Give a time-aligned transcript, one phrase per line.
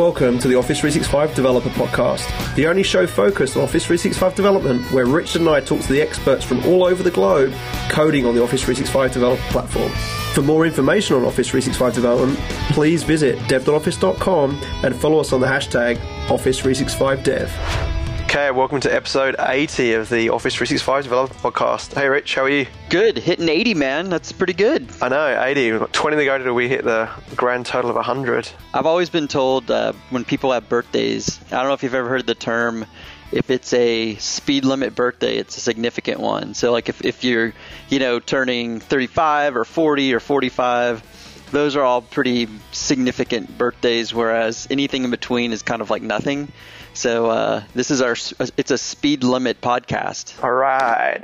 [0.00, 4.90] Welcome to the Office 365 Developer Podcast, the only show focused on Office 365 development
[4.92, 7.52] where Richard and I talk to the experts from all over the globe
[7.90, 9.92] coding on the Office 365 developer platform.
[10.32, 12.38] For more information on Office 365 development,
[12.70, 17.89] please visit dev.office.com and follow us on the hashtag Office365Dev.
[18.30, 21.94] Okay, welcome to episode 80 of the Office 365 Developer Podcast.
[21.94, 22.68] Hey, Rich, how are you?
[22.88, 24.08] Good, hitting 80, man.
[24.08, 24.88] That's pretty good.
[25.02, 25.72] I know, 80.
[25.72, 28.48] We've got 20 to go till we hit the grand total of 100.
[28.72, 32.08] I've always been told uh, when people have birthdays, I don't know if you've ever
[32.08, 32.86] heard the term,
[33.32, 36.54] if it's a speed limit birthday, it's a significant one.
[36.54, 37.52] So, like if, if you're,
[37.88, 44.68] you know, turning 35 or 40 or 45, those are all pretty significant birthdays, whereas
[44.70, 46.52] anything in between is kind of like nothing.
[47.00, 48.14] So uh, this is our
[48.58, 50.44] it's a speed limit podcast.
[50.44, 51.22] All right.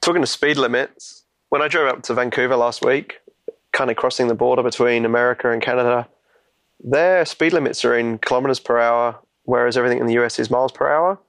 [0.00, 3.20] Talking to speed limits, when I drove up to Vancouver last week,
[3.72, 6.08] kind of crossing the border between America and Canada,
[6.82, 10.72] their speed limits are in kilometers per hour, whereas everything in the US is miles
[10.72, 11.20] per hour.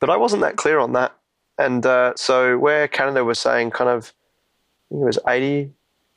[0.00, 1.16] But I wasn't that clear on that.
[1.56, 4.12] And uh, so where Canada was saying kind of,
[4.90, 5.70] it was 80,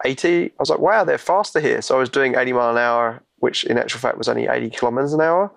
[0.03, 1.84] 80, I was like, wow, they're faster here.
[1.84, 4.72] So I was doing 80 mile an hour which in actual fact was only 80
[4.72, 5.50] kilometers an hour.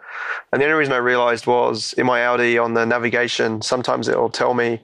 [0.52, 4.30] And the only reason I realized was in my Audi on the navigation, sometimes it'll
[4.30, 4.80] tell me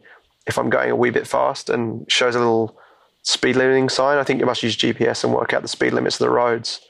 [0.49, 2.77] if I'm going a wee bit fast and shows a little
[3.23, 4.19] speed limiting sign.
[4.19, 6.81] I think you must use GPS and work out the speed limits of the roads.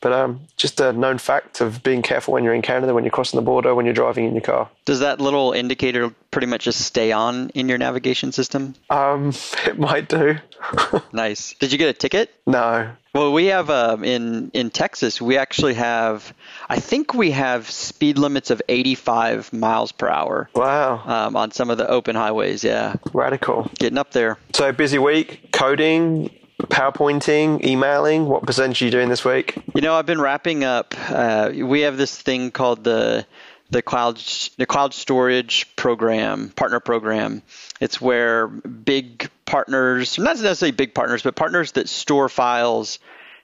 [0.00, 3.10] But um, just a known fact of being careful when you're in Canada, when you're
[3.10, 4.70] crossing the border, when you're driving in your car.
[4.86, 8.74] Does that little indicator pretty much just stay on in your navigation system?
[8.88, 9.34] Um,
[9.66, 10.38] it might do.
[11.12, 11.54] nice.
[11.60, 12.30] Did you get a ticket?
[12.46, 12.92] No.
[13.12, 15.20] Well, we have um, in in Texas.
[15.20, 16.32] We actually have.
[16.68, 20.48] I think we have speed limits of 85 miles per hour.
[20.54, 21.02] Wow.
[21.04, 22.94] Um, on some of the open highways, yeah.
[23.12, 23.68] Radical.
[23.78, 24.38] Getting up there.
[24.52, 26.30] So busy week, coding,
[26.66, 28.26] PowerPointing, emailing?
[28.26, 29.56] What percentage are you doing this week?
[29.74, 30.94] You know, I've been wrapping up.
[31.08, 33.26] Uh, we have this thing called the
[33.70, 34.16] the cloud
[34.56, 37.42] the cloud storage program, partner program.
[37.80, 42.98] It's where big partners, not necessarily big partners, but partners that store files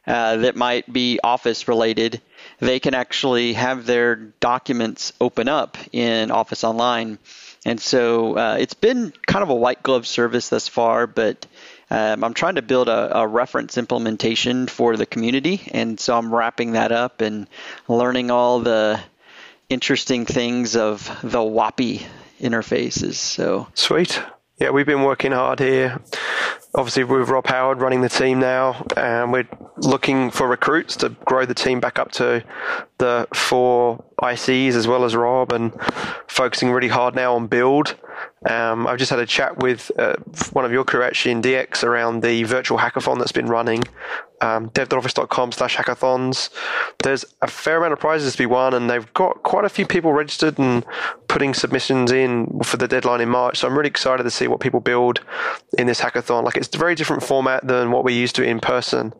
[0.06, 2.20] uh, that might be Office related,
[2.60, 7.19] they can actually have their documents open up in Office Online.
[7.65, 11.47] And so uh, it's been kind of a white glove service thus far, but
[11.91, 16.34] um, I'm trying to build a, a, reference implementation for the community, and so I'm
[16.34, 17.48] wrapping that up and
[17.88, 19.00] learning all the
[19.69, 22.06] interesting things of the WOPI
[22.41, 23.15] interfaces.
[23.15, 24.22] So sweet.
[24.59, 26.00] Yeah, we've been working hard here.
[26.75, 31.44] Obviously, with Rob Howard running the team now, and we're looking for recruits to grow
[31.44, 32.44] the team back up to
[32.99, 35.72] the four ICs as well as Rob, and
[36.27, 37.97] focusing really hard now on build
[38.49, 40.15] um, I've just had a chat with uh,
[40.53, 43.82] one of your crew actually in DX around the virtual hackathon that's been running.
[44.43, 46.50] Um, dev.office.com slash hackathons.
[47.03, 49.87] There's a fair amount of prizes to be won, and they've got quite a few
[49.87, 50.84] people registered and
[51.27, 53.59] putting submissions in for the deadline in March.
[53.59, 55.21] So I'm really excited to see what people build
[55.78, 56.44] in this hackathon.
[56.44, 59.15] Like it's a very different format than what we're used to in person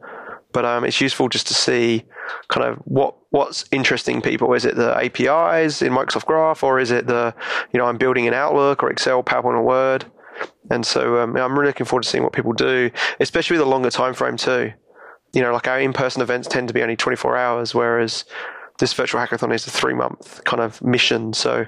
[0.57, 2.03] but um, it's useful just to see
[2.49, 4.55] kind of what what's interesting people.
[4.55, 7.35] Is it the APIs in Microsoft Graph, or is it the
[7.75, 10.07] you know I'm building in Outlook or Excel, PowerPoint, or Word?
[10.71, 12.91] And so um, I'm really looking forward to seeing what people do,
[13.21, 14.73] especially with a longer time frame too.
[15.35, 18.25] You know, like our in-person events tend to be only 24 hours, whereas
[18.79, 21.33] this virtual hackathon is a three-month kind of mission.
[21.33, 21.67] So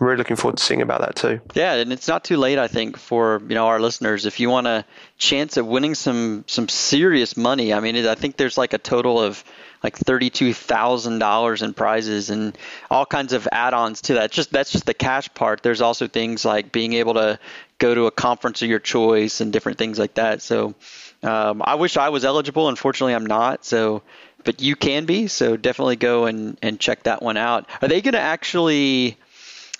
[0.00, 1.40] I'm really looking forward to seeing about that too.
[1.54, 4.26] Yeah, and it's not too late, I think, for you know our listeners.
[4.26, 4.84] If you want a
[5.18, 9.20] chance at winning some some serious money, I mean, I think there's like a total
[9.20, 9.44] of
[9.82, 12.56] like thirty-two thousand dollars in prizes and
[12.90, 14.32] all kinds of add-ons to that.
[14.32, 15.62] Just that's just the cash part.
[15.62, 17.38] There's also things like being able to
[17.78, 20.42] go to a conference of your choice and different things like that.
[20.42, 20.74] So
[21.22, 22.68] um, I wish I was eligible.
[22.68, 23.64] Unfortunately, I'm not.
[23.64, 24.02] So
[24.44, 25.26] but you can be.
[25.26, 27.68] So definitely go and and check that one out.
[27.82, 29.16] Are they going to actually?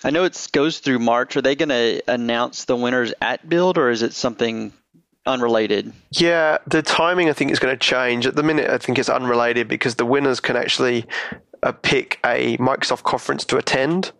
[0.03, 1.35] I know it goes through March.
[1.35, 4.71] Are they going to announce the winners at Build, or is it something
[5.25, 5.93] unrelated?
[6.11, 8.27] Yeah, the timing I think is going to change.
[8.27, 11.05] At the minute, I think it's unrelated because the winners can actually
[11.63, 14.11] uh, pick a Microsoft conference to attend,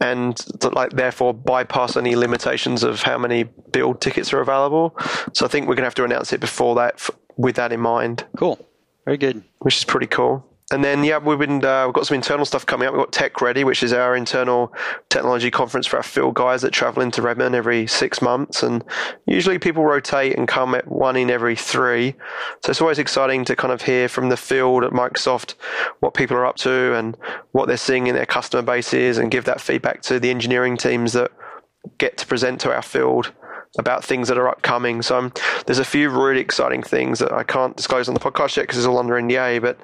[0.00, 0.44] and
[0.74, 4.98] like therefore bypass any limitations of how many build tickets are available.
[5.32, 7.72] So I think we're going to have to announce it before that, f- with that
[7.72, 8.26] in mind.
[8.36, 8.58] Cool,
[9.04, 9.42] very good.
[9.58, 10.44] Which is pretty cool.
[10.72, 12.94] And then, yeah, we've been uh, we've got some internal stuff coming up.
[12.94, 14.72] We've got Tech Ready, which is our internal
[15.10, 18.62] technology conference for our field guys that travel into Redmond every six months.
[18.62, 18.82] And
[19.26, 22.14] usually people rotate and come at one in every three.
[22.64, 25.54] So it's always exciting to kind of hear from the field at Microsoft
[26.00, 27.14] what people are up to and
[27.52, 31.12] what they're seeing in their customer bases and give that feedback to the engineering teams
[31.12, 31.30] that
[31.98, 33.32] get to present to our field
[33.78, 35.02] about things that are upcoming.
[35.02, 35.32] So I'm,
[35.66, 38.78] there's a few really exciting things that I can't disclose on the podcast yet because
[38.78, 39.78] it's all under NDA, but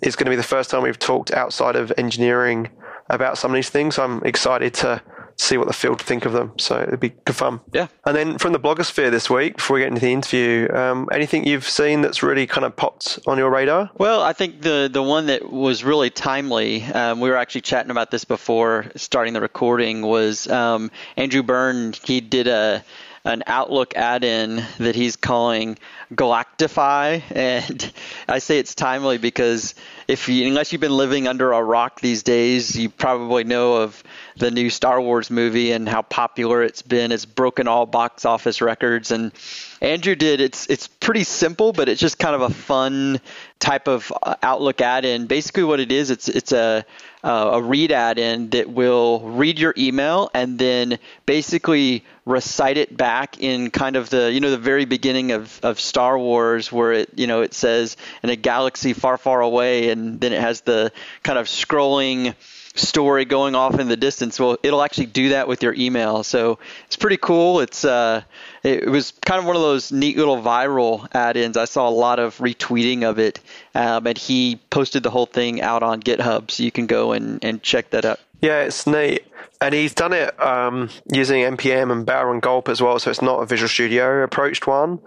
[0.00, 2.70] it's going to be the first time we've talked outside of engineering
[3.10, 3.96] about some of these things.
[3.96, 5.02] So I'm excited to
[5.36, 6.52] see what the field think of them.
[6.58, 7.60] So it'd be good fun.
[7.72, 7.88] Yeah.
[8.06, 11.46] And then from the blogosphere this week, before we get into the interview, um, anything
[11.46, 13.90] you've seen that's really kind of popped on your radar?
[13.98, 16.84] Well, I think the the one that was really timely.
[16.84, 20.02] Um, we were actually chatting about this before starting the recording.
[20.02, 21.94] Was um, Andrew Byrne?
[22.04, 22.84] He did a
[23.24, 25.78] an Outlook add-in that he's calling
[26.12, 27.92] Galactify, and
[28.28, 29.74] I say it's timely because
[30.06, 34.02] if you, unless you've been living under a rock these days, you probably know of
[34.36, 37.12] the new Star Wars movie and how popular it's been.
[37.12, 39.32] It's broken all box office records, and
[39.80, 40.42] Andrew did.
[40.42, 43.20] It's it's pretty simple, but it's just kind of a fun
[43.58, 45.26] type of uh, Outlook add-in.
[45.26, 46.84] Basically, what it is, it's it's a
[47.24, 53.40] uh, a read add-in that will read your email and then basically recite it back
[53.40, 57.10] in kind of the you know the very beginning of, of Star Wars where it
[57.16, 60.92] you know it says in a galaxy far far away and then it has the
[61.22, 62.34] kind of scrolling
[62.74, 64.38] story going off in the distance.
[64.38, 66.22] Well, it'll actually do that with your email.
[66.24, 67.60] So it's pretty cool.
[67.60, 68.22] It's uh,
[68.62, 71.56] it was kind of one of those neat little viral add-ins.
[71.56, 73.40] I saw a lot of retweeting of it,
[73.74, 77.42] um, and he posted the whole thing out on GitHub, so you can go and,
[77.44, 78.20] and check that out.
[78.40, 79.24] Yeah, it's neat.
[79.60, 83.22] And he's done it um, using NPM and Bower and Gulp as well, so it's
[83.22, 84.98] not a Visual Studio approached one.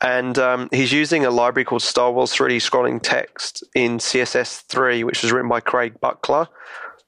[0.00, 5.22] And um, he's using a library called Star Wars 3D Scrolling Text in CSS3, which
[5.22, 6.48] was written by Craig Buckler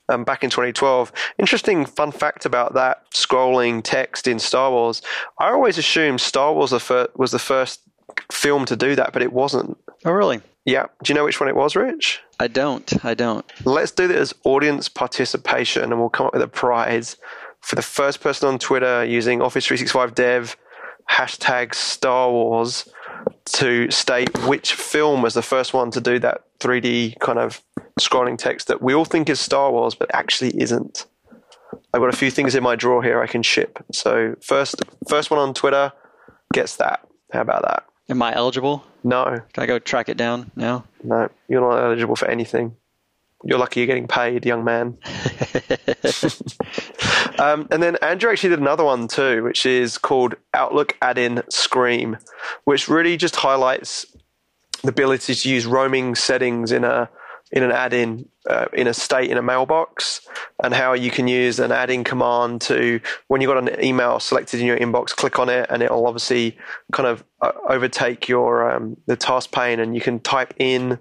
[0.09, 1.13] um, back in 2012.
[1.39, 5.03] Interesting fun fact about that scrolling text in Star Wars.
[5.39, 7.81] I always assumed Star Wars was the first
[8.31, 9.79] film to do that, but it wasn't.
[10.05, 10.41] Oh, really?
[10.65, 10.87] Yeah.
[11.03, 12.21] Do you know which one it was, Rich?
[12.39, 13.05] I don't.
[13.05, 13.45] I don't.
[13.65, 17.17] Let's do this as audience participation, and we'll come up with a prize
[17.61, 20.57] for the first person on Twitter using Office 365 Dev
[21.11, 22.89] hashtag Star Wars
[23.45, 27.63] to state which film was the first one to do that 3D kind of
[28.01, 31.07] scrolling text that we all think is Star Wars, but actually isn't.
[31.95, 33.83] I've got a few things in my drawer here I can ship.
[33.93, 35.93] So first, first one on Twitter
[36.53, 37.07] gets that.
[37.33, 37.85] How about that?
[38.09, 38.85] Am I eligible?
[39.05, 39.41] No.
[39.53, 40.85] Can I go track it down now?
[41.03, 42.77] No, you're not eligible for anything.
[43.45, 44.99] You're lucky you're getting paid, young man.
[47.39, 52.19] um, and then Andrew actually did another one too, which is called Outlook Add-in Scream,
[52.65, 54.07] which really just highlights
[54.83, 57.11] the ability to use roaming settings in a
[57.53, 60.27] in an add-in uh, in a state in a mailbox
[60.65, 64.59] and how you can use an add-in command to when you've got an email selected
[64.61, 66.57] in your inbox click on it and it'll obviously
[66.93, 70.99] kind of uh, overtake your um, the task pane and you can type in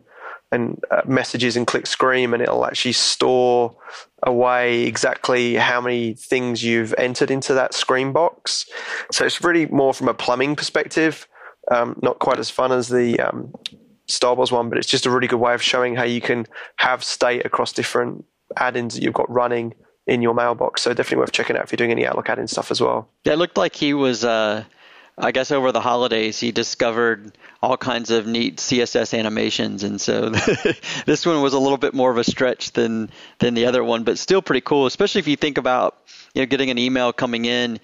[0.52, 3.74] and uh, messages and click scream and it'll actually store
[4.24, 8.66] away exactly how many things you've entered into that screen box.
[9.14, 11.26] So it's really more from a plumbing perspective
[11.70, 13.54] um, not quite as fun as the um,
[14.12, 16.46] Star Wars one, but it's just a really good way of showing how you can
[16.78, 18.26] have state across different
[18.58, 19.74] add-ins that you've got running
[20.08, 20.82] in your mailbox.
[20.82, 23.10] So definitely worth checking out if you're doing any Outlook add-in stuff as well.
[23.24, 24.24] Yeah, it looked like he was.
[24.24, 24.64] Uh,
[25.18, 30.30] I guess over the holidays he discovered all kinds of neat CSS animations, and so
[31.06, 34.04] this one was a little bit more of a stretch than than the other one,
[34.04, 34.86] but still pretty cool.
[34.86, 35.98] Especially if you think about
[36.34, 37.80] you know getting an email coming in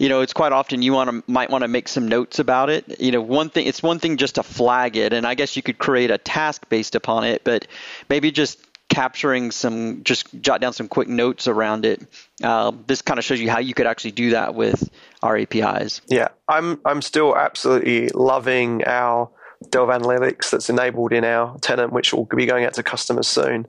[0.00, 2.70] you know, it's quite often you want to might want to make some notes about
[2.70, 3.00] it.
[3.02, 5.62] You know, one thing it's one thing just to flag it, and I guess you
[5.62, 7.66] could create a task based upon it, but
[8.08, 12.00] maybe just capturing some, just jot down some quick notes around it.
[12.42, 14.88] Uh, this kind of shows you how you could actually do that with
[15.22, 16.00] our APIs.
[16.08, 19.28] Yeah, I'm I'm still absolutely loving our
[19.68, 23.66] Delve Analytics that's enabled in our tenant, which will be going out to customers soon.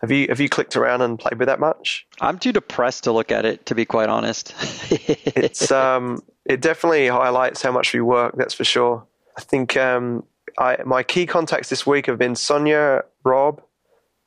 [0.00, 2.06] Have you have you clicked around and played with that much?
[2.20, 4.54] I'm too depressed to look at it, to be quite honest.
[4.90, 8.34] it's um, it definitely highlights how much we work.
[8.36, 9.06] That's for sure.
[9.36, 10.24] I think um,
[10.58, 13.62] I my key contacts this week have been Sonia, Rob,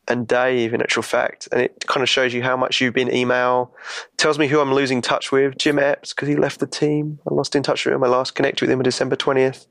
[0.07, 0.75] and Dave.
[0.75, 3.73] In actual fact, and it kind of shows you how much you've been email.
[4.17, 5.57] Tells me who I'm losing touch with.
[5.57, 7.17] Jim Epps because he left the team.
[7.27, 8.03] I lost in touch with him.
[8.03, 9.65] I last connected with him on December twentieth.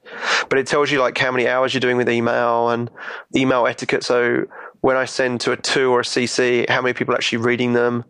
[0.49, 2.91] But it tells you like how many hours you're doing with email and
[3.37, 4.03] email etiquette.
[4.03, 4.47] So
[4.83, 7.73] when I send to a two or a CC, how many people are actually reading
[7.73, 8.05] them,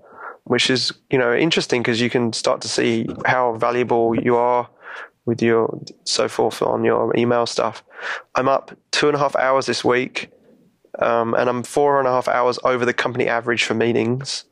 [0.45, 4.69] which is you know interesting because you can start to see how valuable you are
[5.25, 7.85] with your so forth on your email stuff.
[8.35, 10.33] I'm up two and a half hours this week,
[10.99, 14.45] um, and I'm four and a half hours over the company average for meetings.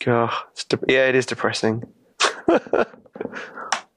[0.00, 0.32] God,
[0.68, 1.84] de- yeah, it is depressing.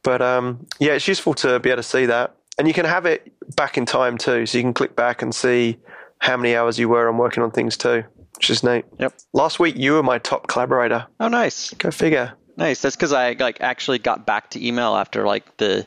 [0.03, 3.08] but um, yeah, it's useful to be able to see that, and you can have
[3.08, 5.80] it back in time too, so you can click back and see
[6.24, 8.01] how many hours you were on working on things too,
[8.38, 8.86] which is neat.
[8.98, 9.13] Yep.
[9.34, 11.06] Last week you were my top collaborator.
[11.20, 11.72] Oh, nice.
[11.72, 12.34] Go figure.
[12.56, 12.82] Nice.
[12.82, 15.86] That's because I like actually got back to email after like the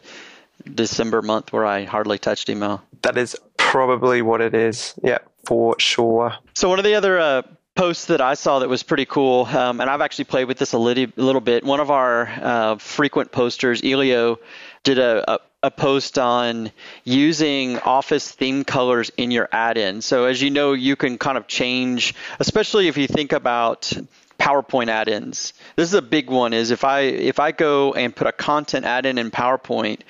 [0.75, 2.83] December month where I hardly touched email.
[3.00, 4.95] That is probably what it is.
[5.02, 6.35] Yeah, for sure.
[6.52, 7.43] So one of the other uh,
[7.75, 10.75] posts that I saw that was pretty cool, um, and I've actually played with this
[10.75, 11.64] a little, little bit.
[11.64, 14.38] One of our uh, frequent posters, Elio,
[14.83, 16.70] did a, a a post on
[17.04, 20.02] using office theme colors in your add-in.
[20.02, 23.92] So as you know, you can kind of change, especially if you think about
[24.38, 25.54] PowerPoint add-ins.
[25.76, 26.52] This is a big one.
[26.52, 30.00] Is if I if I go and put a content add-in in PowerPoint,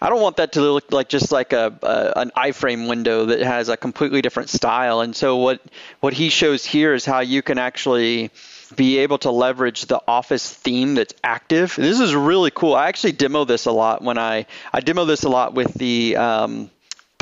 [0.00, 3.40] I don't want that to look like just like a, a, an iframe window that
[3.40, 5.00] has a completely different style.
[5.00, 5.62] And so what
[6.00, 8.30] what he shows here is how you can actually
[8.76, 11.74] be able to leverage the Office theme that's active.
[11.76, 12.74] This is really cool.
[12.74, 16.16] I actually demo this a lot when I I demo this a lot with the
[16.16, 16.70] um,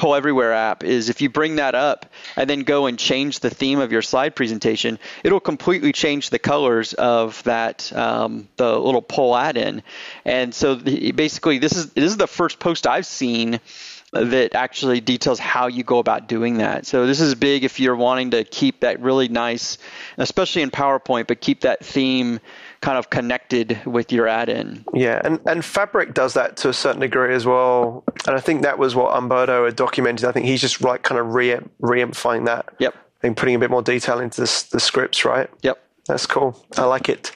[0.01, 3.51] Poll Everywhere app is if you bring that up and then go and change the
[3.51, 9.03] theme of your slide presentation, it'll completely change the colors of that um, the little
[9.03, 9.83] poll add-in.
[10.25, 13.61] And so the, basically, this is this is the first post I've seen
[14.13, 16.85] that actually details how you go about doing that.
[16.85, 19.79] So this is big if you're wanting to keep that really nice,
[20.19, 22.41] especially in PowerPoint, but keep that theme
[22.81, 24.85] kind of connected with your add-in.
[24.95, 28.05] Yeah, and, and Fabric does that to a certain degree as well.
[28.27, 30.25] And I think that was what Umberto had documented.
[30.27, 32.69] I think he's just like kind of re re-amplifying that.
[32.79, 32.95] Yep.
[33.23, 35.51] And putting a bit more detail into the, the scripts, right?
[35.63, 35.81] Yep.
[36.07, 36.61] That's cool.
[36.77, 37.33] I like it.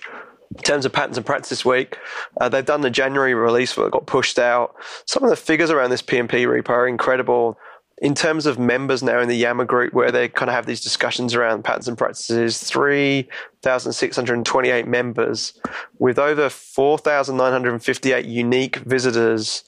[0.57, 1.99] In terms of patterns and practice this week,
[2.41, 4.77] uh, they've done the January release that got pushed out.
[5.07, 7.59] Some of the figures around this PnP repo are incredible
[7.99, 10.81] in terms of members now in the Yammer group, where they kind of have these
[10.81, 15.55] discussions around patterns and practices, 3,628 members
[15.99, 19.65] with over 4,958 unique visitors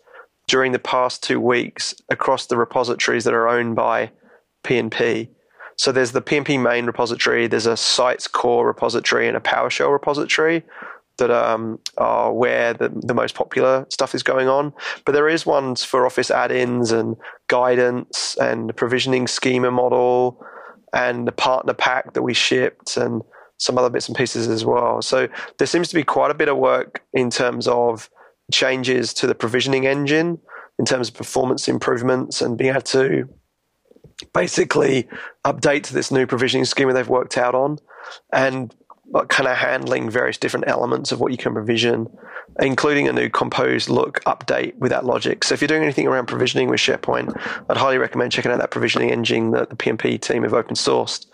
[0.49, 4.11] during the past two weeks across the repositories that are owned by
[4.64, 5.28] PnP.
[5.76, 10.64] So there's the PnP main repository, there's a sites core repository, and a PowerShell repository
[11.18, 14.73] that um, are where the, the most popular stuff is going on.
[15.04, 17.16] But there is ones for Office add-ins and
[17.49, 20.45] guidance and the provisioning schema model
[20.92, 23.23] and the partner pack that we shipped and
[23.59, 25.00] some other bits and pieces as well.
[25.00, 25.28] So
[25.59, 28.11] there seems to be quite a bit of work in terms of
[28.52, 30.38] changes to the provisioning engine,
[30.78, 33.28] in terms of performance improvements and being able to
[34.32, 35.08] basically
[35.44, 37.78] update to this new provisioning schema they've worked out on.
[38.32, 38.75] And
[39.28, 42.08] kind of handling various different elements of what you can provision,
[42.61, 45.44] including a new composed look update with that logic.
[45.44, 48.70] So if you're doing anything around provisioning with SharePoint, I'd highly recommend checking out that
[48.70, 51.26] provisioning engine that the PnP team have open sourced.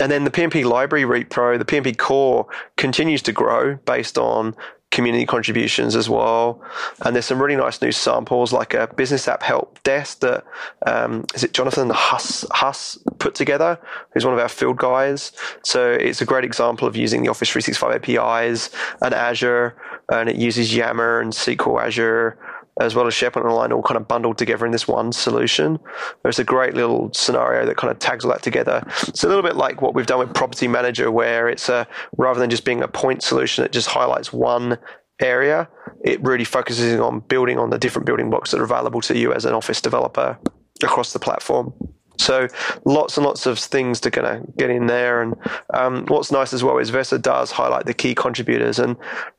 [0.00, 4.54] And then the PnP library repro, the PnP core continues to grow based on
[4.92, 6.62] community contributions as well.
[7.04, 10.44] And there's some really nice new samples, like a business app help desk that
[10.86, 13.80] um, is it Jonathan Huss Huss put together,
[14.12, 15.32] who's one of our field guys.
[15.64, 18.70] So it's a great example of using the Office 365 APIs
[19.00, 19.74] and Azure,
[20.10, 22.38] and it uses Yammer and SQL Azure
[22.80, 25.78] as well as SharePoint Online all kind of bundled together in this one solution.
[26.22, 28.82] There's a great little scenario that kind of tags all that together.
[29.08, 31.86] It's a little bit like what we've done with Property Manager, where it's a
[32.16, 34.78] rather than just being a point solution, it just highlights one
[35.20, 35.68] area.
[36.02, 39.32] It really focuses on building on the different building blocks that are available to you
[39.32, 40.38] as an Office developer
[40.82, 41.72] across the platform.
[42.18, 42.48] So
[42.84, 45.22] lots and lots of things to kind of get in there.
[45.22, 45.34] And
[45.74, 48.78] um, what's nice as well is Vesa does highlight the key contributors.
[48.78, 48.96] And,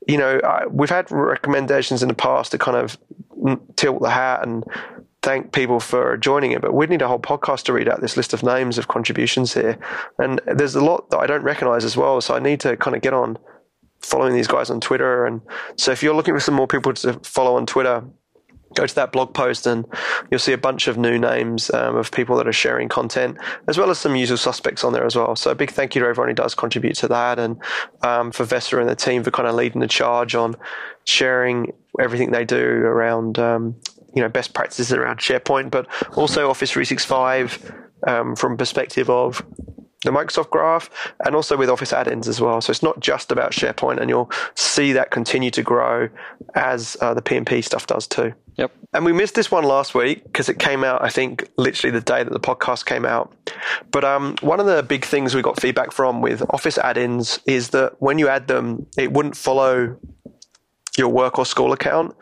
[0.08, 2.98] you know, I, we've had recommendations in the past to kind of
[3.76, 4.64] tilt the hat and
[5.22, 8.18] thank people for joining it, but we'd need a whole podcast to read out this
[8.18, 9.80] list of names of contributions here.
[10.20, 12.96] And there's a lot that I don't recognize as well, so I need to kind
[12.96, 13.38] of get on
[14.02, 15.26] following these guys on Twitter.
[15.26, 15.42] And
[15.78, 18.04] so if you're looking for some more people to follow on Twitter,
[18.76, 19.86] go to that blog post and
[20.30, 23.38] you'll see a bunch of new names um, of people that are sharing content,
[23.68, 25.36] as well as some usual suspects on there as well.
[25.36, 27.60] So a big thank you to everyone who does contribute to that, and
[28.02, 30.56] um, for Vesa and the team for kind of leading the charge on
[31.06, 33.76] sharing everything they do around um,
[34.16, 37.74] you know best practices around SharePoint, but also Office 365
[38.08, 39.44] um, from perspective of
[40.04, 40.90] the Microsoft Graph
[41.26, 42.62] and also with Office add-ins as well.
[42.62, 46.10] So it's not just about SharePoint, and you'll see that continue to grow
[46.56, 48.34] as uh, the PnP stuff does too.
[48.58, 48.72] Yep.
[48.94, 52.06] And we missed this one last week because it came out, I think, literally the
[52.06, 53.34] day that the podcast came out.
[53.92, 57.70] But um, one of the big things we got feedback from with Office add-ins is
[57.70, 59.98] that when you add them, it wouldn't follow
[60.98, 62.16] your work or school account.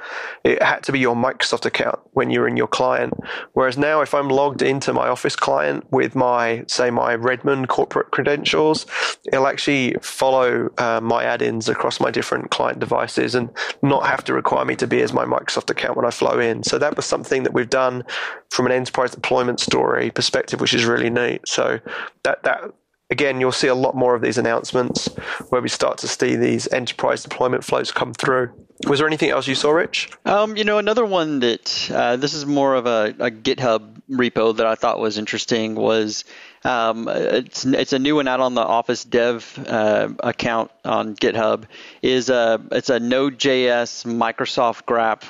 [0.43, 3.13] It had to be your Microsoft account when you're in your client.
[3.53, 8.11] Whereas now, if I'm logged into my Office client with my, say, my Redmond corporate
[8.11, 8.85] credentials,
[9.31, 13.49] it'll actually follow uh, my add-ins across my different client devices and
[13.81, 16.63] not have to require me to be as my Microsoft account when I flow in.
[16.63, 18.03] So that was something that we've done
[18.49, 21.47] from an enterprise deployment story perspective, which is really neat.
[21.47, 21.79] So
[22.23, 22.73] that that
[23.11, 25.07] again, you'll see a lot more of these announcements
[25.49, 28.51] where we start to see these enterprise deployment flows come through.
[28.87, 30.09] Was there anything else you saw, Rich?
[30.25, 34.57] Um, you know, another one that uh, this is more of a, a, GitHub repo
[34.57, 36.25] that I thought was interesting was
[36.63, 41.65] um, it's it's a new one out on the Office Dev uh, account on GitHub.
[42.01, 45.29] Is a it's a Node.js Microsoft Graph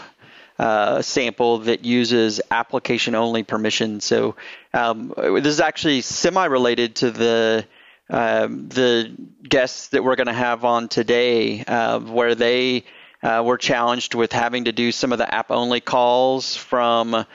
[0.62, 4.00] uh, sample that uses application only permission.
[4.00, 4.36] So
[4.74, 7.66] um, this is actually semi related to the
[8.10, 12.84] um, the guests that we're going to have on today, uh, where they
[13.24, 17.26] uh, were challenged with having to do some of the app only calls from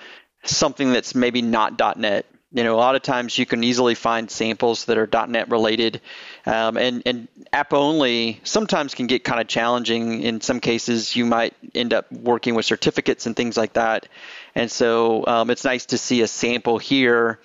[0.45, 2.26] something that's maybe not .NET.
[2.52, 6.00] You know, a lot of times you can easily find samples that are .NET related,
[6.47, 10.23] um, and and app only sometimes can get kind of challenging.
[10.23, 14.09] In some cases, you might end up working with certificates and things like that,
[14.57, 17.39] and so um, it's nice to see a sample here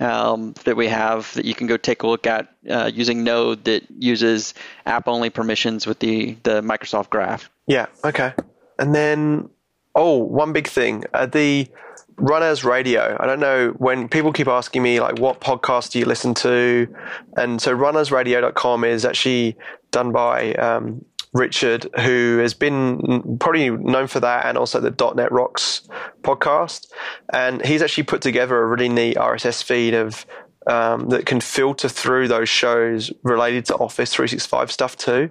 [0.00, 3.64] um, that we have that you can go take a look at uh, using Node
[3.64, 4.54] that uses
[4.86, 7.50] app only permissions with the, the Microsoft Graph.
[7.66, 8.34] Yeah, okay.
[8.78, 9.48] And then,
[9.94, 11.68] oh, one big thing uh, the
[12.16, 13.16] RunAs Radio.
[13.18, 16.88] I don't know when people keep asking me, like, what podcast do you listen to?
[17.36, 19.56] And so runasradio.com is actually
[19.90, 25.30] done by um, Richard, who has been probably known for that and also the .NET
[25.30, 25.82] Rocks
[26.22, 26.86] podcast.
[27.32, 30.26] And he's actually put together a really neat RSS feed of
[30.68, 35.30] um, that can filter through those shows related to Office 365 stuff too.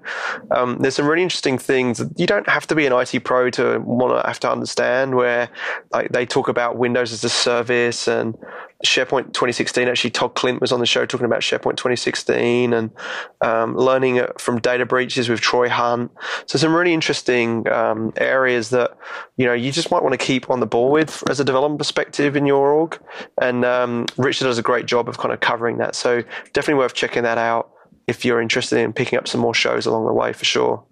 [0.52, 3.80] Um, there's some really interesting things you don't have to be an IT pro to
[3.80, 5.16] want to have to understand.
[5.16, 5.50] Where
[5.92, 8.36] like they talk about Windows as a service and
[8.86, 9.88] SharePoint 2016.
[9.88, 12.92] Actually, Todd Klindt was on the show talking about SharePoint 2016 and
[13.42, 16.12] um, learning from data breaches with Troy Hunt.
[16.46, 18.98] So some really interesting um, areas that
[19.38, 21.80] you know you just might want to keep on the ball with as a development
[21.80, 23.00] perspective in your org.
[23.42, 25.96] And um, Richard does a great job of kind of covering that.
[25.96, 27.72] So definitely worth checking that out
[28.08, 30.84] if you're interested in picking up some more shows along the way for sure.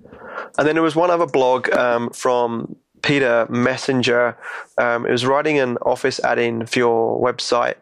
[0.57, 4.37] And then there was one other blog um, from Peter Messenger.
[4.77, 7.75] Um, it was writing an Office add-in for your website,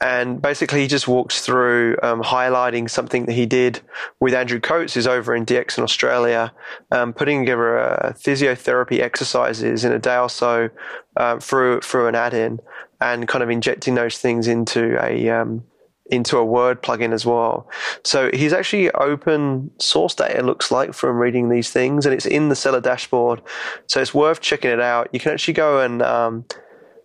[0.00, 3.80] and basically he just walks through um, highlighting something that he did
[4.20, 6.52] with Andrew Coates, who's over in DX in Australia,
[6.90, 10.68] um, putting together physiotherapy exercises in a day or so
[11.16, 12.60] uh, through through an add-in,
[13.00, 15.64] and kind of injecting those things into a um,
[16.10, 17.68] into a Word plugin as well.
[18.04, 22.26] So he's actually open source data, it looks like, from reading these things, and it's
[22.26, 23.40] in the seller dashboard.
[23.86, 25.08] So it's worth checking it out.
[25.12, 26.44] You can actually go and um,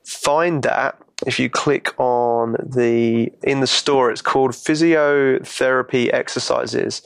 [0.05, 7.01] find that if you click on the in the store it's called physiotherapy exercises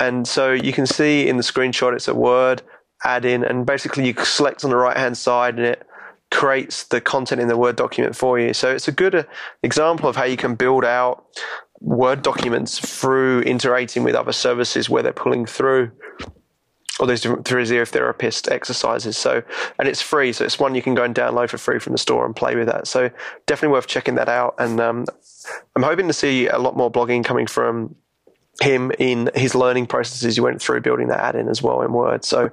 [0.00, 2.62] and so you can see in the screenshot it's a word
[3.04, 5.86] add in and basically you select on the right hand side and it
[6.34, 8.52] creates the content in the Word document for you.
[8.52, 9.22] So it's a good uh,
[9.62, 11.24] example of how you can build out
[11.80, 15.92] Word documents through interacting with other services where they're pulling through
[17.00, 19.16] all those different physiotherapist exercises.
[19.16, 19.42] So,
[19.78, 20.32] and it's free.
[20.32, 22.54] So it's one you can go and download for free from the store and play
[22.54, 22.86] with that.
[22.86, 23.10] So
[23.46, 24.54] definitely worth checking that out.
[24.58, 25.06] And um,
[25.74, 27.96] I'm hoping to see a lot more blogging coming from
[28.60, 32.24] him in his learning processes he went through building that add-in as well in Word.
[32.24, 32.50] So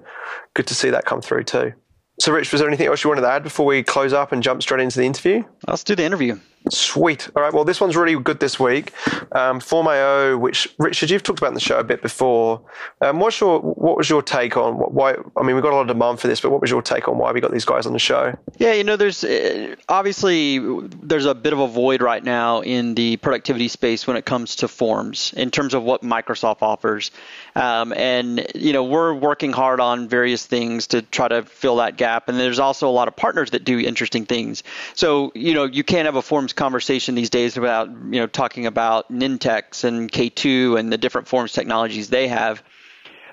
[0.56, 1.74] good to see that come through too.
[2.20, 4.44] So, Rich, was there anything else you wanted to add before we close up and
[4.44, 5.44] jump straight into the interview?
[5.68, 6.40] Let's do the interview.
[6.70, 7.28] Sweet.
[7.36, 7.54] All right.
[7.54, 8.94] Well, this one's really good this week.
[9.32, 12.62] Um, Form.io, which Richard, you've talked about in the show a bit before.
[13.02, 15.16] Um, what's your what was your take on why?
[15.36, 17.08] I mean, we got a lot of demand for this, but what was your take
[17.08, 18.38] on why we got these guys on the show?
[18.58, 20.60] Yeah, you know, there's uh, obviously
[21.02, 24.58] there's a bit of a void right now in the productivity space when it comes
[24.58, 27.10] to forms in terms of what Microsoft offers,
[27.56, 31.98] um, and you know we're working hard on various things to try to fill that
[31.98, 32.30] gap.
[32.30, 34.62] And there's also a lot of partners that do interesting things.
[34.94, 36.22] So you know you can't have a
[36.52, 41.28] forms conversation these days about you know talking about Nintex and K2 and the different
[41.28, 42.64] forms technologies they have.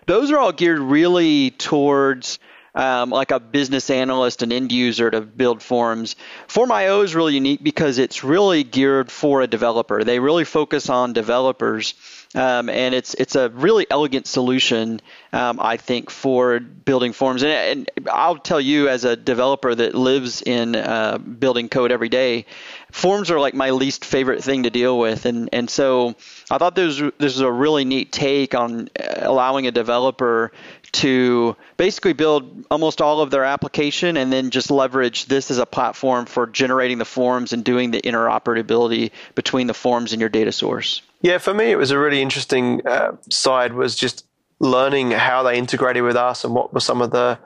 [0.06, 2.38] Those are all geared really towards
[2.74, 6.16] um, like a business analyst, an end user to build forms.
[6.46, 10.04] Form.io is really unique because it's really geared for a developer.
[10.04, 11.94] They really focus on developers.
[12.34, 15.00] Um, and it's it's a really elegant solution,
[15.32, 17.42] um, I think, for building forms.
[17.42, 22.10] And, and, I'll tell you, as a developer that lives in uh, building code every
[22.10, 22.44] day,
[22.92, 26.14] forms are like my least favorite thing to deal with, and and so
[26.50, 30.52] I thought this this was a really neat take on allowing a developer
[30.90, 35.66] to basically build almost all of their application and then just leverage this as a
[35.66, 40.52] platform for generating the forms and doing the interoperability between the forms and your data
[40.52, 41.02] source.
[41.20, 44.24] Yeah, for me, it was a really interesting uh, side was just
[44.60, 47.38] learning how they integrated with us and what were some of the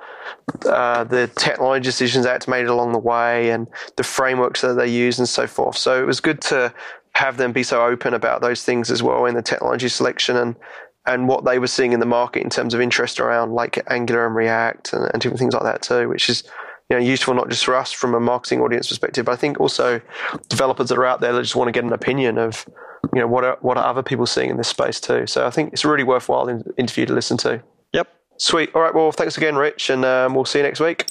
[0.66, 5.18] uh, the technology decisions that's made along the way and the frameworks that they use
[5.18, 5.76] and so forth.
[5.76, 6.72] So it was good to
[7.14, 10.56] have them be so open about those things as well in the technology selection and
[11.04, 14.24] and what they were seeing in the market in terms of interest around like Angular
[14.24, 16.44] and React and, and different things like that too, which is
[16.88, 19.60] you know useful not just for us from a marketing audience perspective, but I think
[19.60, 20.00] also
[20.48, 22.66] developers that are out there that just want to get an opinion of
[23.14, 25.26] you know what are what are other people seeing in this space too.
[25.26, 27.62] So I think it's a really worthwhile in, interview to listen to.
[27.92, 28.08] Yep.
[28.38, 28.70] Sweet.
[28.74, 28.94] All right.
[28.94, 31.06] Well, thanks again, Rich, and um, we'll see you next week.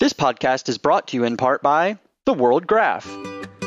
[0.00, 3.06] This podcast is brought to you in part by the World Graph.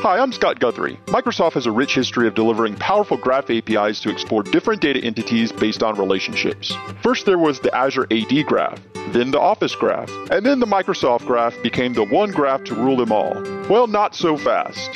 [0.02, 1.00] Hi, I'm Scott Guthrie.
[1.08, 5.52] Microsoft has a rich history of delivering powerful graph APIs to explore different data entities
[5.52, 6.72] based on relationships.
[7.02, 11.26] First, there was the Azure AD Graph, then the Office Graph, and then the Microsoft
[11.26, 13.34] Graph became the one graph to rule them all.
[13.70, 14.92] Well, not so fast.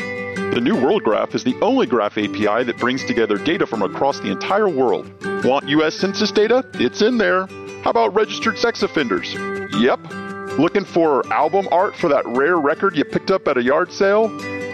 [0.52, 4.20] The new World Graph is the only graph API that brings together data from across
[4.20, 5.10] the entire world.
[5.46, 6.66] Want US Census data?
[6.74, 7.46] It's in there.
[7.84, 9.34] How about registered sex offenders?
[9.80, 10.02] Yep.
[10.60, 14.28] Looking for album art for that rare record you picked up at a yard sale?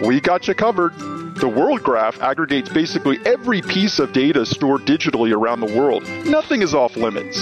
[0.04, 0.98] We got you covered.
[1.36, 6.02] The World Graph aggregates basically every piece of data stored digitally around the world.
[6.26, 7.38] Nothing is off limits.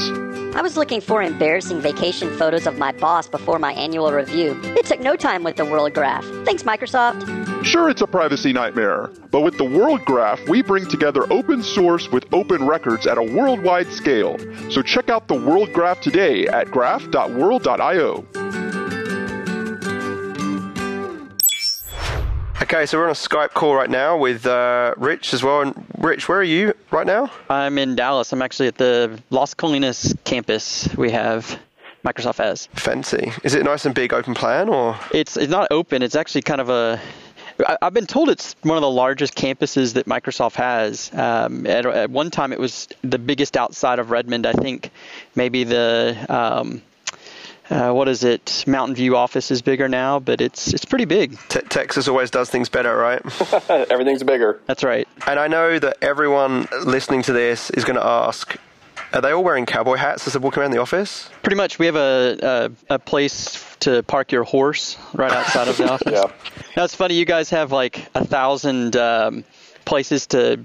[0.56, 4.58] I was looking for embarrassing vacation photos of my boss before my annual review.
[4.74, 6.24] It took no time with the World Graph.
[6.46, 7.62] Thanks, Microsoft.
[7.62, 12.10] Sure, it's a privacy nightmare, but with the World Graph, we bring together open source
[12.10, 14.38] with open records at a worldwide scale.
[14.70, 18.24] So check out the World Graph today at graph.world.io.
[22.62, 25.60] Okay, so we're on a Skype call right now with uh, Rich as well.
[25.60, 27.30] And Rich, where are you right now?
[27.50, 28.32] I'm in Dallas.
[28.32, 30.88] I'm actually at the Las Colinas campus.
[30.96, 31.60] We have
[32.02, 32.66] Microsoft has.
[32.72, 33.30] Fancy.
[33.44, 34.98] Is it nice and big open plan or?
[35.12, 36.02] It's it's not open.
[36.02, 36.98] It's actually kind of a
[37.66, 41.10] I, have been told it's one of the largest campuses that Microsoft has.
[41.14, 44.46] Um, at, at, one time, it was the biggest outside of Redmond.
[44.46, 44.90] I think
[45.34, 46.82] maybe the um,
[47.70, 48.64] uh, what is it?
[48.66, 51.38] Mountain View office is bigger now, but it's it's pretty big.
[51.48, 53.20] Te- Texas always does things better, right?
[53.90, 54.60] Everything's bigger.
[54.66, 55.06] That's right.
[55.26, 58.56] And I know that everyone listening to this is going to ask,
[59.12, 61.28] are they all wearing cowboy hats as they walk around the office?
[61.42, 61.78] Pretty much.
[61.78, 66.12] We have a a, a place to park your horse right outside of the office.
[66.12, 66.30] yeah.
[66.74, 67.14] That's funny.
[67.14, 69.44] You guys have like a thousand um,
[69.84, 70.60] places to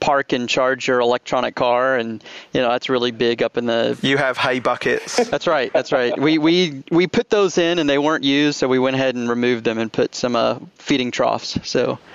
[0.00, 3.98] park and charge your electronic car, and you know that's really big up in the.
[4.02, 5.16] You have hay buckets.
[5.30, 5.72] That's right.
[5.72, 6.18] That's right.
[6.18, 9.28] We we we put those in, and they weren't used, so we went ahead and
[9.28, 11.58] removed them and put some uh, feeding troughs.
[11.62, 11.98] So.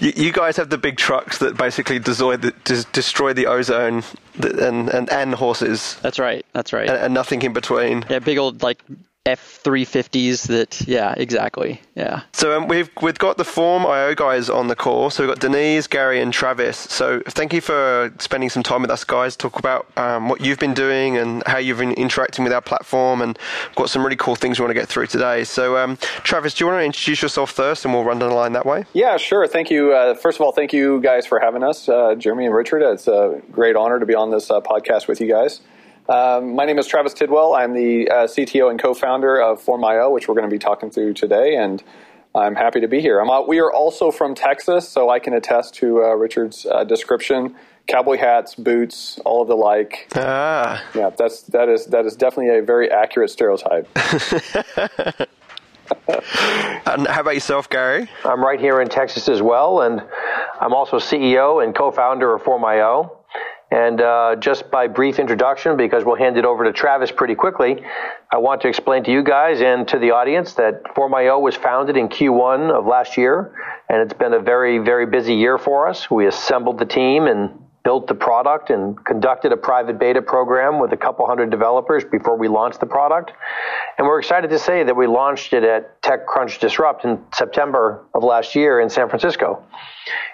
[0.00, 2.52] you, you, guys have the big trucks that basically destroy the,
[2.92, 4.02] destroy the ozone
[4.42, 5.96] and, and and horses.
[6.02, 6.44] That's right.
[6.52, 6.88] That's right.
[6.88, 8.04] And, and nothing in between.
[8.10, 8.82] Yeah, big old like
[9.36, 11.80] F350s that, yeah, exactly.
[11.94, 12.22] Yeah.
[12.32, 15.10] So um, we've we've got the Form.io guys on the call.
[15.10, 16.76] So we've got Denise, Gary, and Travis.
[16.76, 19.36] So thank you for spending some time with us, guys.
[19.36, 23.22] Talk about um, what you've been doing and how you've been interacting with our platform,
[23.22, 23.38] and
[23.74, 25.44] got some really cool things we want to get through today.
[25.44, 28.34] So um, Travis, do you want to introduce yourself first, and we'll run down the
[28.34, 28.84] line that way?
[28.92, 29.46] Yeah, sure.
[29.46, 29.92] Thank you.
[29.92, 32.82] Uh, first of all, thank you guys for having us, uh, Jeremy and Richard.
[32.82, 35.60] It's a great honor to be on this uh, podcast with you guys.
[36.10, 37.54] Um, my name is Travis Tidwell.
[37.54, 41.14] I'm the uh, CTO and co-founder of Form.io, which we're going to be talking through
[41.14, 41.84] today, and
[42.34, 43.22] I'm happy to be here.
[43.22, 47.54] Uh, we are also from Texas, so I can attest to uh, Richard's uh, description:
[47.86, 50.08] cowboy hats, boots, all of the like.
[50.16, 53.88] Ah, yeah, that's that is that is definitely a very accurate stereotype.
[56.88, 58.10] and how about yourself, Gary?
[58.24, 60.02] I'm right here in Texas as well, and
[60.60, 63.19] I'm also CEO and co-founder of Form.io.
[63.70, 67.84] And uh, just by brief introduction, because we'll hand it over to Travis pretty quickly,
[68.30, 71.96] I want to explain to you guys and to the audience that Form.io was founded
[71.96, 73.54] in Q1 of last year,
[73.88, 76.10] and it's been a very, very busy year for us.
[76.10, 77.50] We assembled the team and
[77.82, 82.36] built the product and conducted a private beta program with a couple hundred developers before
[82.36, 83.32] we launched the product.
[83.96, 88.22] And we're excited to say that we launched it at TechCrunch Disrupt in September of
[88.22, 89.64] last year in San Francisco.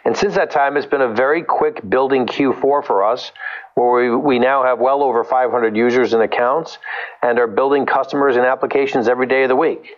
[0.04, 3.32] And since that time, it's been a very quick building Q4 for us,
[3.74, 6.78] where we, we now have well over 500 users and accounts
[7.22, 9.96] and are building customers and applications every day of the week.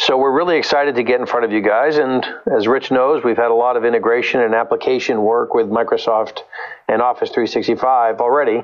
[0.00, 1.98] So we're really excited to get in front of you guys.
[1.98, 2.24] And
[2.56, 6.42] as Rich knows, we've had a lot of integration and application work with Microsoft
[6.86, 8.62] and Office 365 already.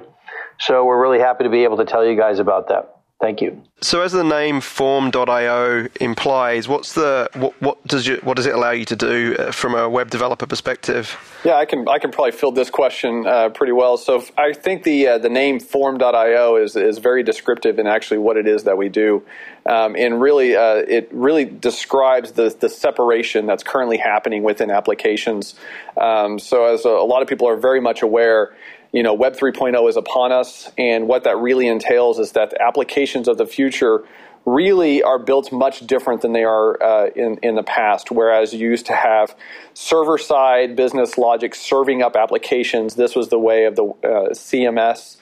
[0.60, 2.93] So we're really happy to be able to tell you guys about that.
[3.24, 3.62] Thank you.
[3.80, 8.54] So, as the name Form.io implies, what's the what, what does you, what does it
[8.54, 11.16] allow you to do uh, from a web developer perspective?
[11.42, 13.96] Yeah, I can I can probably fill this question uh, pretty well.
[13.96, 18.36] So, I think the uh, the name Form.io is is very descriptive in actually what
[18.36, 19.22] it is that we do,
[19.64, 25.54] um, and really uh, it really describes the the separation that's currently happening within applications.
[25.98, 28.52] Um, so, as a, a lot of people are very much aware
[28.94, 32.62] you know, Web 3.0 is upon us, and what that really entails is that the
[32.62, 34.04] applications of the future
[34.46, 38.12] really are built much different than they are uh, in, in the past.
[38.12, 39.34] Whereas you used to have
[39.72, 45.16] server side business logic serving up applications, this was the way of the uh, CMS.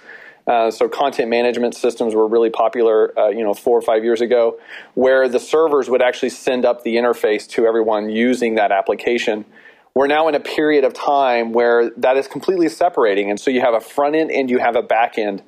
[0.47, 4.21] Uh, so content management systems were really popular, uh, you know, four or five years
[4.21, 4.59] ago,
[4.93, 9.47] where the servers would actually send up the interface to everyone using that application.
[9.95, 13.61] We're now in a period of time where that is completely separating, and so you
[13.61, 15.43] have a front end and you have a back end.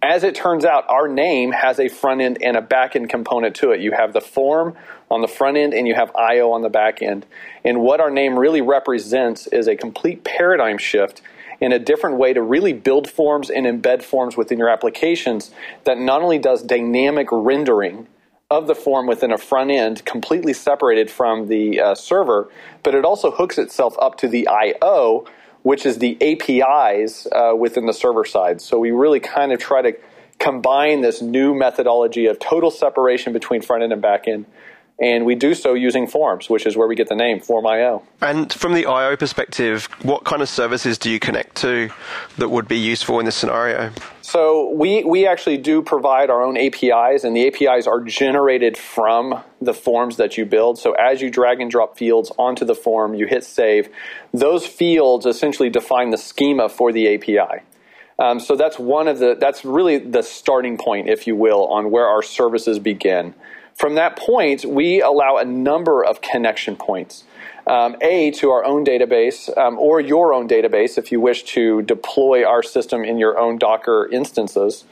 [0.00, 3.54] As it turns out, our name has a front end and a back end component
[3.56, 3.80] to it.
[3.80, 4.74] You have the form
[5.10, 7.26] on the front end and you have IO on the back end.
[7.62, 11.20] And what our name really represents is a complete paradigm shift
[11.60, 15.50] in a different way to really build forms and embed forms within your applications
[15.84, 18.06] that not only does dynamic rendering
[18.50, 22.50] of the form within a front end completely separated from the uh, server,
[22.82, 25.24] but it also hooks itself up to the IO
[25.62, 28.60] which is the APIs uh, within the server side.
[28.60, 29.96] So we really kind of try to
[30.38, 34.46] combine this new methodology of total separation between front end and back end
[35.00, 38.02] and we do so using Forms, which is where we get the name Form.io.
[38.20, 41.90] And from the IO perspective, what kind of services do you connect to
[42.36, 43.90] that would be useful in this scenario?
[44.20, 49.42] So we, we actually do provide our own APIs, and the APIs are generated from
[49.60, 50.78] the forms that you build.
[50.78, 53.88] So as you drag and drop fields onto the form, you hit save.
[54.34, 57.62] Those fields essentially define the schema for the API.
[58.18, 61.90] Um, so that's one of the that's really the starting point, if you will, on
[61.90, 63.34] where our services begin.
[63.80, 67.24] From that point, we allow a number of connection points.
[67.66, 71.80] Um, a, to our own database um, or your own database if you wish to
[71.80, 74.84] deploy our system in your own Docker instances.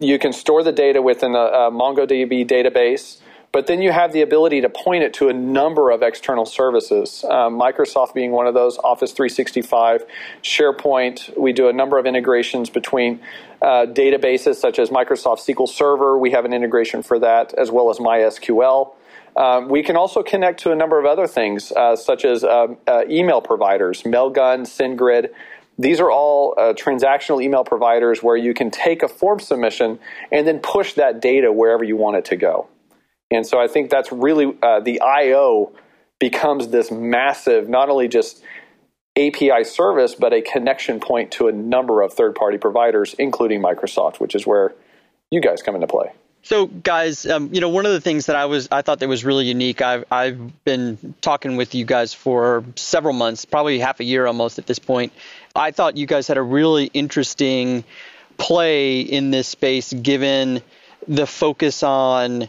[0.00, 3.20] You can store the data within a, a MongoDB database.
[3.56, 7.24] But then you have the ability to point it to a number of external services,
[7.24, 10.04] um, Microsoft being one of those, Office 365,
[10.42, 11.34] SharePoint.
[11.38, 13.18] We do a number of integrations between
[13.62, 16.18] uh, databases such as Microsoft SQL Server.
[16.18, 18.92] We have an integration for that, as well as MySQL.
[19.36, 22.66] Um, we can also connect to a number of other things, uh, such as uh,
[22.86, 25.30] uh email providers, Mailgun, SendGrid.
[25.78, 29.98] These are all uh, transactional email providers where you can take a form submission
[30.30, 32.68] and then push that data wherever you want it to go.
[33.30, 35.72] And so I think that's really uh, the IO
[36.18, 38.42] becomes this massive, not only just
[39.16, 44.20] API service, but a connection point to a number of third party providers, including Microsoft,
[44.20, 44.74] which is where
[45.30, 46.12] you guys come into play.
[46.42, 49.08] So, guys, um, you know, one of the things that I was I thought that
[49.08, 49.82] was really unique.
[49.82, 54.60] I've I've been talking with you guys for several months, probably half a year almost
[54.60, 55.12] at this point.
[55.56, 57.82] I thought you guys had a really interesting
[58.38, 60.62] play in this space, given
[61.08, 62.48] the focus on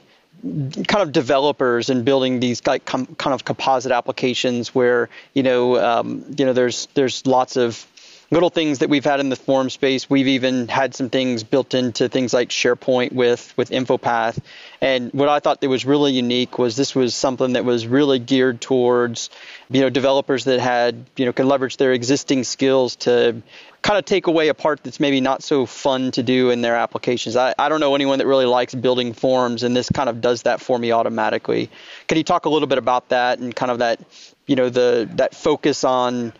[0.88, 5.78] kind of developers and building these like com- kind of composite applications where you know
[5.78, 7.86] um, you know there's there's lots of
[8.30, 10.10] little things that we've had in the form space.
[10.10, 14.40] We've even had some things built into things like SharePoint with with InfoPath.
[14.82, 18.20] And what I thought that was really unique was this was something that was really
[18.20, 19.30] geared towards
[19.70, 23.42] you know developers that had you know can leverage their existing skills to
[23.82, 26.76] kind of take away a part that's maybe not so fun to do in their
[26.76, 27.36] applications.
[27.36, 30.44] I, I don't know anyone that really likes building forms, and this kind of does
[30.44, 31.70] that for me automatically.
[32.08, 34.00] Can you talk a little bit about that and kind of that,
[34.46, 36.34] you know, the that focus on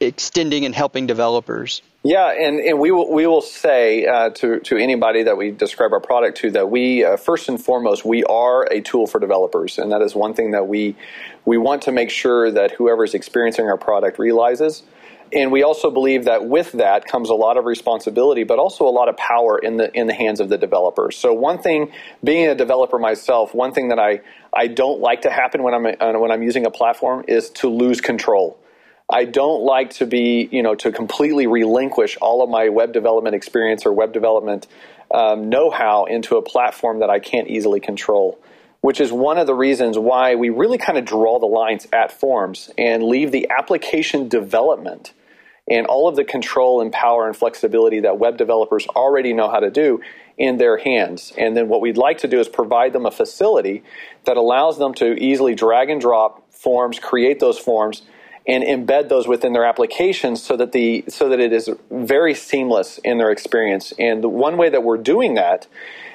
[0.00, 1.82] extending and helping developers?
[2.02, 5.92] Yeah, and, and we will we will say uh, to to anybody that we describe
[5.92, 9.76] our product to that we uh, first and foremost we are a tool for developers,
[9.76, 10.94] and that is one thing that we
[11.44, 14.84] we want to make sure that whoever is experiencing our product realizes.
[15.32, 18.90] And we also believe that with that comes a lot of responsibility, but also a
[18.90, 21.16] lot of power in the in the hands of the developers.
[21.16, 24.20] So one thing, being a developer myself, one thing that I
[24.54, 27.68] I don't like to happen when I'm uh, when I'm using a platform is to
[27.68, 28.58] lose control.
[29.08, 33.36] I don't like to be, you know, to completely relinquish all of my web development
[33.36, 34.66] experience or web development
[35.14, 38.38] um, know how into a platform that I can't easily control,
[38.80, 42.10] which is one of the reasons why we really kind of draw the lines at
[42.10, 45.12] forms and leave the application development
[45.68, 49.60] and all of the control and power and flexibility that web developers already know how
[49.60, 50.00] to do
[50.38, 51.32] in their hands.
[51.36, 53.82] And then what we'd like to do is provide them a facility
[54.24, 58.02] that allows them to easily drag and drop forms, create those forms
[58.46, 62.98] and embed those within their applications so that the so that it is very seamless
[62.98, 63.92] in their experience.
[63.98, 65.66] And the one way that we're doing that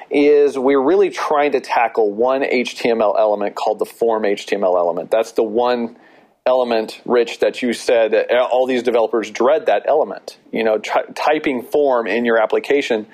[0.10, 5.10] is we're really trying to tackle one HTML element called the form HTML element.
[5.10, 5.98] That's the one
[6.46, 10.38] element, Rich, that you said that all these developers dread that element.
[10.52, 13.08] You know, typing form in your application,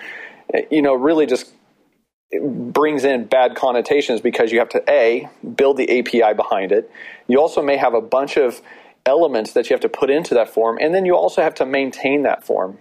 [0.72, 1.54] you know, really just
[2.42, 6.92] brings in bad connotations because you have to a build the API behind it.
[7.28, 8.62] You also may have a bunch of
[9.06, 11.66] elements that you have to put into that form, and then you also have to
[11.66, 12.80] maintain that form.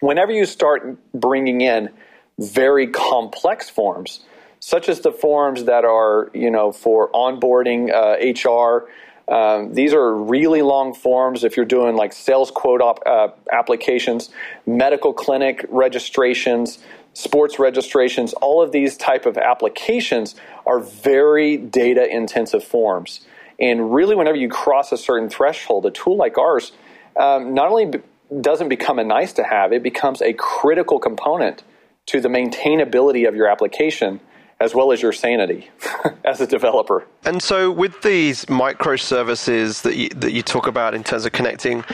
[0.00, 1.90] Whenever you start bringing in
[2.38, 4.20] very complex forms,
[4.60, 8.88] such as the forms that are, you know, for onboarding uh, HR.
[9.32, 14.28] Um, these are really long forms if you're doing like sales quote op, uh, applications,
[14.66, 16.78] medical clinic registrations,
[17.14, 18.34] sports registrations.
[18.34, 20.34] All of these type of applications
[20.66, 23.22] are very data intensive forms.
[23.58, 26.72] And really, whenever you cross a certain threshold, a tool like ours
[27.18, 28.02] um, not only
[28.38, 31.62] doesn't become a nice to have, it becomes a critical component
[32.06, 34.20] to the maintainability of your application
[34.62, 35.68] as well as your sanity
[36.24, 37.04] as a developer.
[37.24, 41.84] And so, with these microservices that you, that you talk about in terms of connecting,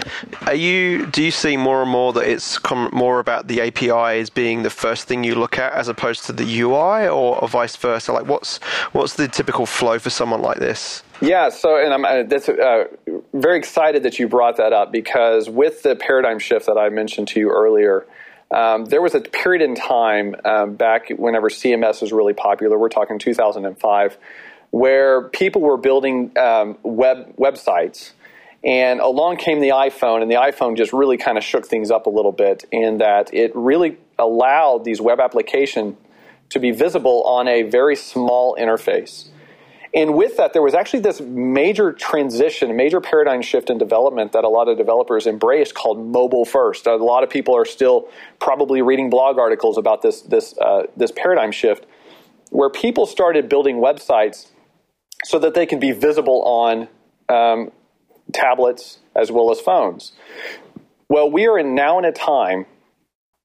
[0.43, 2.59] are you do you see more and more that it's
[2.93, 6.61] more about the APIs being the first thing you look at as opposed to the
[6.61, 8.13] UI, or, or vice versa?
[8.13, 8.59] Like, what's
[8.93, 11.03] what's the typical flow for someone like this?
[11.21, 12.85] Yeah, so and I'm uh, that's, uh,
[13.33, 17.29] very excited that you brought that up because with the paradigm shift that I mentioned
[17.29, 18.07] to you earlier,
[18.51, 22.79] um, there was a period in time um, back whenever CMS was really popular.
[22.79, 24.19] We're talking 2005,
[24.71, 28.13] where people were building um, web websites,
[28.65, 32.07] and along came the iPhone, and the iPhone just really kind of shook things up
[32.07, 35.97] a little bit in that it really allowed these web applications
[36.51, 39.29] to be visible on a very small interface.
[39.95, 44.45] And with that, there was actually this major transition, major paradigm shift in development that
[44.45, 46.87] a lot of developers embraced called mobile first.
[46.87, 51.11] A lot of people are still probably reading blog articles about this, this, uh, this
[51.11, 51.87] paradigm shift
[52.51, 54.49] where people started building websites
[55.25, 56.89] so that they can be visible on
[57.29, 57.71] um,
[58.33, 60.13] tablets as well as phones.
[61.09, 62.67] Well, we are in now in a time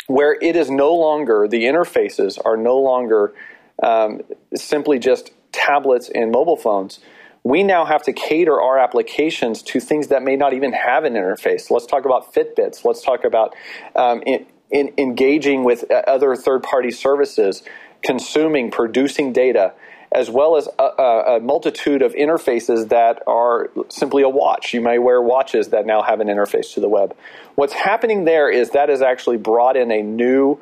[0.07, 3.33] where it is no longer, the interfaces are no longer
[3.81, 4.21] um,
[4.53, 6.99] simply just tablets and mobile phones,
[7.43, 11.13] we now have to cater our applications to things that may not even have an
[11.13, 11.69] interface.
[11.69, 12.85] Let's talk about Fitbits.
[12.85, 13.53] Let's talk about
[13.95, 17.63] um, in, in engaging with uh, other third party services,
[18.01, 19.73] consuming, producing data,
[20.13, 24.73] as well as a, a, multitude of interfaces that are simply a watch.
[24.73, 27.15] You may wear watches that now have an interface to the web.
[27.55, 30.59] What's happening there is that has actually brought in a new,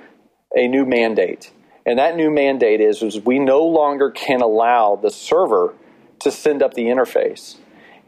[0.55, 1.51] a new mandate.
[1.85, 5.73] And that new mandate is, is we no longer can allow the server
[6.19, 7.57] to send up the interface.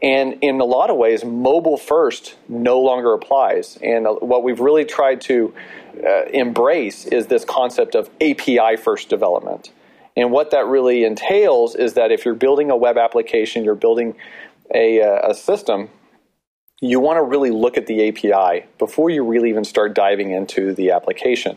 [0.02, 3.78] And in a lot of ways, mobile first no longer applies.
[3.82, 5.54] And uh, what we've really tried to
[6.04, 9.72] uh, embrace is this concept of API first development.
[10.16, 14.14] And what that really entails is that if you're building a web application, you're building
[14.72, 15.88] a, uh, a system,
[16.80, 20.74] you want to really look at the API before you really even start diving into
[20.74, 21.56] the application.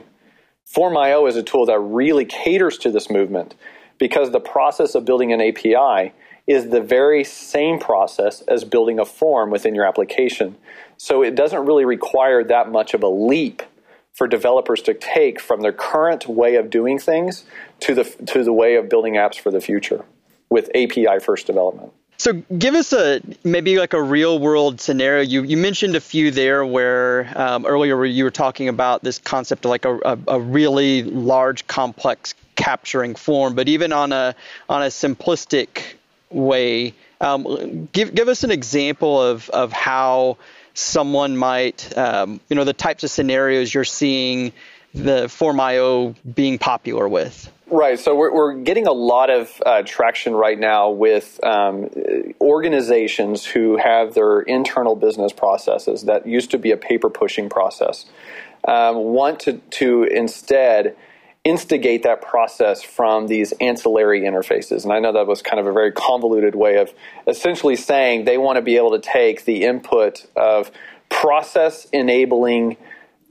[0.67, 3.55] Form.io is a tool that really caters to this movement
[3.97, 6.13] because the process of building an API
[6.45, 10.57] is the very same process as building a form within your application.
[10.97, 13.63] So it doesn't really require that much of a leap
[14.11, 17.45] for developers to take from their current way of doing things
[17.79, 20.03] to the to the way of building apps for the future
[20.49, 21.93] with API first development.
[22.19, 25.21] So give us a maybe like a real world scenario.
[25.21, 29.19] You you mentioned a few there where um, earlier where you were talking about this
[29.19, 34.33] concept of like a, a, a, really large complex capturing form, but even on a
[34.67, 35.83] on a simplistic
[36.31, 40.37] way, um, give give us an example of of how
[40.73, 44.53] someone might um, you know the types of scenarios you're seeing
[44.95, 47.51] the Form.io being popular with.
[47.69, 47.99] Right.
[47.99, 51.89] So we're, we're getting a lot of uh, traction right now with um,
[52.39, 58.05] organizations who have their internal business processes that used to be a paper pushing process,
[58.65, 60.95] um, want to, to instead
[61.43, 64.85] instigate that process from these ancillary interfaces.
[64.85, 66.93] And I know that was kind of a very convoluted way of
[67.27, 70.71] essentially saying they want to be able to take the input of
[71.09, 72.77] process enabling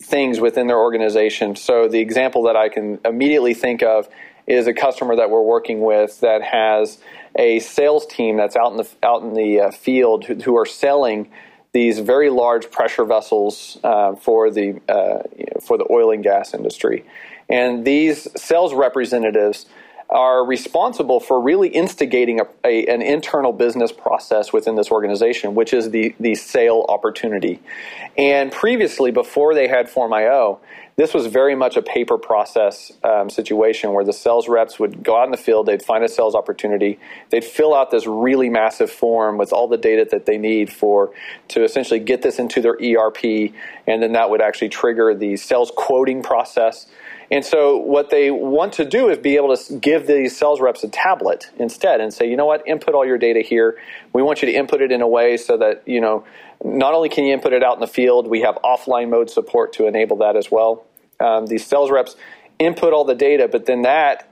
[0.01, 1.57] things within their organization.
[1.57, 4.09] So the example that I can immediately think of
[4.47, 6.99] is a customer that we're working with that has
[7.39, 10.67] a sales team that's out in the out in the uh, field who, who, are
[10.67, 11.31] selling
[11.73, 15.23] these very large pressure vessels uh, for the uh,
[15.61, 17.05] for the oil and gas industry,
[17.49, 19.67] and these sales representatives
[20.09, 25.73] are responsible for really instigating a, a, an internal business process within this organization, which
[25.73, 27.61] is the, the sale opportunity.
[28.17, 30.61] And previously, before they had Form.io,
[30.97, 35.21] this was very much a paper process um, situation where the sales reps would go
[35.21, 38.91] out in the field, they'd find a sales opportunity, they'd fill out this really massive
[38.91, 41.13] form with all the data that they need for
[41.49, 43.53] to essentially get this into their ERP,
[43.87, 46.87] and then that would actually trigger the sales quoting process.
[47.31, 50.85] And so, what they want to do is be able to give these sales reps
[50.85, 53.77] a tablet instead and say, you know what, input all your data here.
[54.13, 56.25] We want you to input it in a way so that, you know,
[56.65, 59.73] not only can you input it out in the field, we have offline mode support
[59.75, 60.87] to enable that as well.
[61.21, 62.17] Um, these sales reps
[62.59, 64.31] input all the data, but then that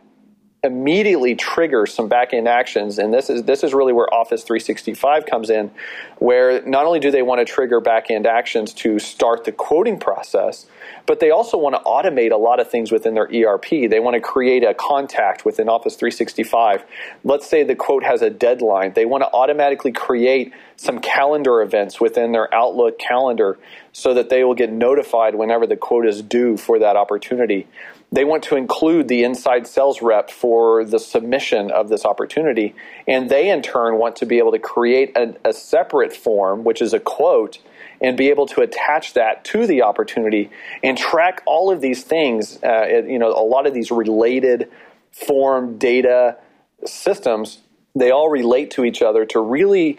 [0.65, 2.99] immediately trigger some back-end actions.
[2.99, 5.71] And this is this is really where Office 365 comes in,
[6.19, 10.67] where not only do they want to trigger back-end actions to start the quoting process,
[11.07, 13.69] but they also want to automate a lot of things within their ERP.
[13.69, 16.85] They want to create a contact within Office 365.
[17.23, 18.95] Let's say the quote has a deadline.
[18.95, 23.59] They want to automatically create some calendar events within their Outlook calendar
[23.93, 27.67] so that they will get notified whenever the quote is due for that opportunity.
[28.13, 32.75] They want to include the inside sales rep for the submission of this opportunity.
[33.09, 36.81] And they, in turn, want to be able to create a, a separate form, which
[36.81, 37.59] is a quote,
[38.01, 40.51] and be able to attach that to the opportunity
[40.83, 42.63] and track all of these things.
[42.63, 44.71] Uh, you know, a lot of these related
[45.11, 46.37] form data
[46.85, 47.61] systems,
[47.95, 49.99] they all relate to each other to really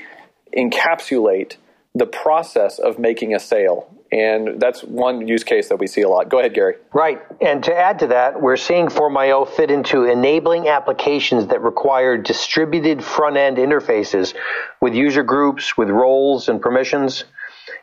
[0.56, 1.56] encapsulate
[1.93, 3.89] the process of making a sale.
[4.16, 6.30] And that's one use case that we see a lot.
[6.30, 6.76] Go ahead, Gary.
[6.93, 7.22] Right.
[7.41, 13.03] And to add to that, we're seeing Form.io fit into enabling applications that require distributed
[13.03, 14.34] front end interfaces
[14.80, 17.26] with user groups, with roles and permissions,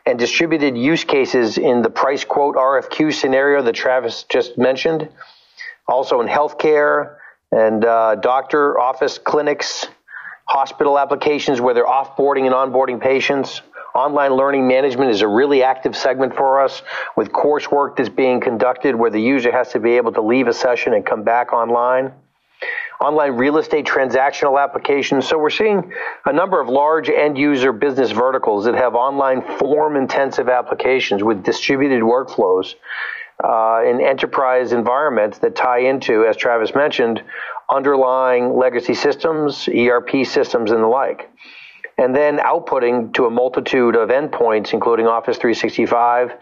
[0.06, 5.10] and distributed use cases in the price quote RFQ scenario that Travis just mentioned.
[5.86, 7.16] Also in healthcare
[7.50, 9.86] and uh, doctor office clinics,
[10.46, 13.60] hospital applications where they're offboarding and onboarding patients
[13.94, 16.82] Online learning management is a really active segment for us
[17.14, 20.54] with coursework that's being conducted where the user has to be able to leave a
[20.54, 22.12] session and come back online.
[23.02, 25.28] Online real estate transactional applications.
[25.28, 25.92] So we're seeing
[26.24, 31.42] a number of large end user business verticals that have online form intensive applications with
[31.42, 32.74] distributed workflows
[33.44, 37.22] uh, in enterprise environments that tie into, as Travis mentioned,
[37.68, 41.28] underlying legacy systems, ERP systems, and the like
[41.98, 46.32] and then outputting to a multitude of endpoints, including Office 365,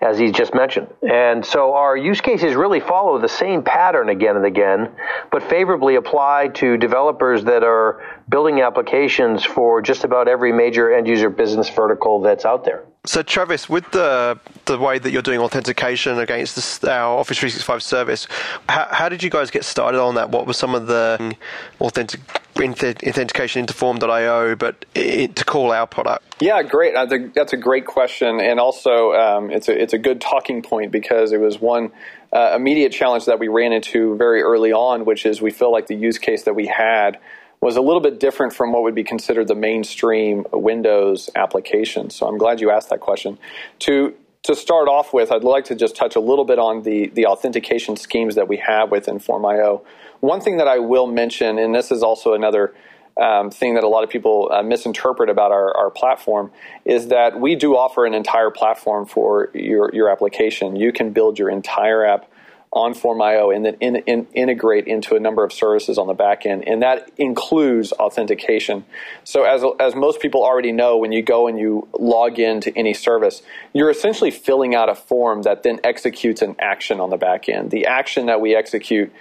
[0.00, 0.88] as he just mentioned.
[1.02, 4.90] And so our use cases really follow the same pattern again and again,
[5.30, 11.06] but favorably apply to developers that are building applications for just about every major end
[11.06, 12.84] user business vertical that's out there.
[13.06, 17.82] So, Travis, with the the way that you're doing authentication against this, our Office 365
[17.82, 18.26] service,
[18.66, 20.30] how, how, did you guys get started on that?
[20.30, 21.36] What were some of the
[21.82, 22.20] authentic
[22.58, 26.36] authentication into Form.io, but it, to call our product?
[26.40, 26.94] Yeah, great.
[26.94, 31.32] That's a great question, and also um, it's a it's a good talking point because
[31.32, 31.92] it was one
[32.32, 35.88] uh, immediate challenge that we ran into very early on, which is we feel like
[35.88, 37.18] the use case that we had
[37.64, 42.10] was a little bit different from what would be considered the mainstream Windows application.
[42.10, 43.38] So I'm glad you asked that question.
[43.80, 47.06] To to start off with, I'd like to just touch a little bit on the,
[47.14, 49.82] the authentication schemes that we have within Form.io.
[50.20, 52.74] One thing that I will mention, and this is also another
[53.16, 56.50] um, thing that a lot of people uh, misinterpret about our, our platform,
[56.84, 60.76] is that we do offer an entire platform for your, your application.
[60.76, 62.28] You can build your entire app
[62.74, 66.44] on Form.io and then in, in, integrate into a number of services on the back
[66.44, 66.66] end.
[66.66, 68.84] And that includes authentication.
[69.22, 72.92] So, as, as most people already know, when you go and you log into any
[72.92, 77.48] service, you're essentially filling out a form that then executes an action on the back
[77.48, 77.70] end.
[77.70, 79.12] The action that we execute,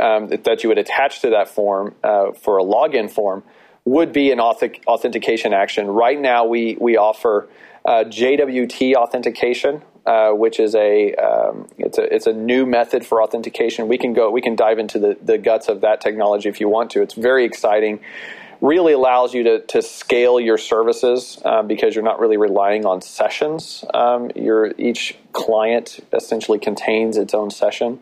[0.00, 3.42] um, that you would attach to that form uh, for a login form,
[3.84, 5.88] would be an authentication action.
[5.88, 7.48] Right now, we, we offer
[7.84, 13.22] uh, JWT authentication, uh, which is a um, it's a it's a new method for
[13.22, 13.88] authentication.
[13.88, 16.68] We can go we can dive into the, the guts of that technology if you
[16.68, 17.02] want to.
[17.02, 18.00] It's very exciting.
[18.60, 23.00] Really allows you to, to scale your services uh, because you're not really relying on
[23.00, 23.84] sessions.
[23.92, 27.98] Um, your each client essentially contains its own session.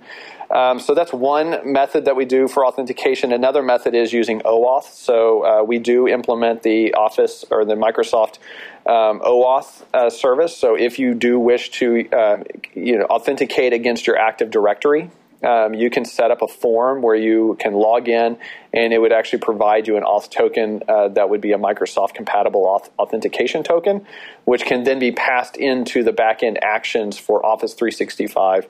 [0.51, 3.33] Um, so that's one method that we do for authentication.
[3.33, 4.93] Another method is using OAuth.
[4.93, 8.39] So uh, we do implement the Office or the Microsoft
[8.85, 10.57] um, OAuth uh, service.
[10.57, 12.39] So if you do wish to uh,
[12.75, 15.11] you know, authenticate against your Active Directory,
[15.43, 18.37] um, you can set up a form where you can log in
[18.75, 22.13] and it would actually provide you an auth token uh, that would be a Microsoft
[22.13, 24.05] compatible auth- authentication token,
[24.45, 28.69] which can then be passed into the backend actions for Office 365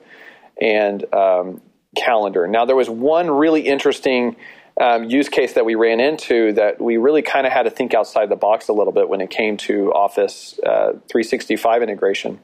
[0.61, 1.59] and um,
[1.97, 2.47] calendar.
[2.47, 4.35] Now, there was one really interesting
[4.79, 7.93] um, use case that we ran into that we really kind of had to think
[7.93, 12.39] outside the box a little bit when it came to Office uh, 365 integration,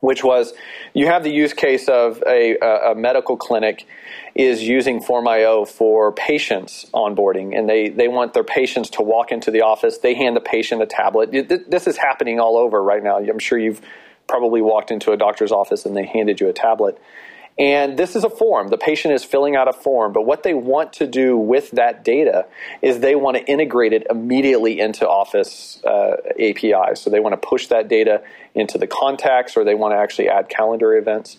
[0.00, 0.52] which was
[0.92, 3.86] you have the use case of a, a medical clinic
[4.34, 9.50] is using Form.io for patients onboarding, and they, they want their patients to walk into
[9.50, 9.98] the office.
[9.98, 11.30] They hand the patient a tablet.
[11.70, 13.18] This is happening all over right now.
[13.18, 13.80] I'm sure you've
[14.28, 17.00] probably walked into a doctor's office and they handed you a tablet.
[17.58, 18.68] And this is a form.
[18.68, 22.04] The patient is filling out a form, but what they want to do with that
[22.04, 22.46] data
[22.82, 26.94] is they want to integrate it immediately into Office uh, API.
[26.94, 28.22] So they want to push that data
[28.54, 31.38] into the contacts or they want to actually add calendar events.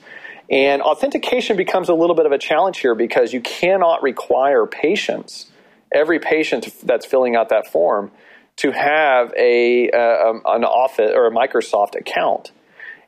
[0.50, 5.46] And authentication becomes a little bit of a challenge here because you cannot require patients,
[5.92, 8.12] every patient that's filling out that form,
[8.58, 12.52] to have a uh, an Office or a Microsoft account.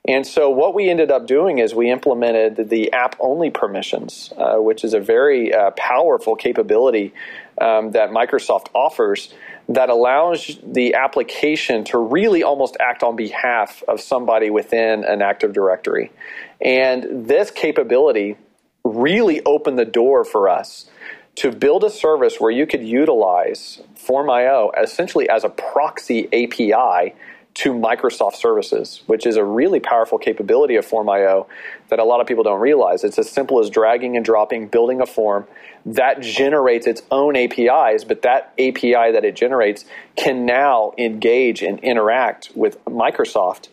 [0.10, 4.56] And so what we ended up doing is we implemented the app only permissions, uh,
[4.56, 7.14] which is a very uh, powerful capability
[7.62, 9.32] um, that Microsoft offers
[9.68, 15.54] that allows the application to really almost act on behalf of somebody within an Active
[15.54, 16.12] Directory.
[16.60, 18.36] And this capability
[18.84, 20.90] really opened the door for us
[21.36, 27.14] to build a service where you could utilize Form.io essentially as a proxy API
[27.56, 31.48] to Microsoft services, which is a really powerful capability of Form.io
[31.90, 33.04] that a lot of people don't realize.
[33.04, 35.48] It's as simple as dragging and dropping, building a form
[35.86, 39.86] that generates its own APIs, but that API that it generates
[40.16, 43.70] can now engage and interact with Microsoft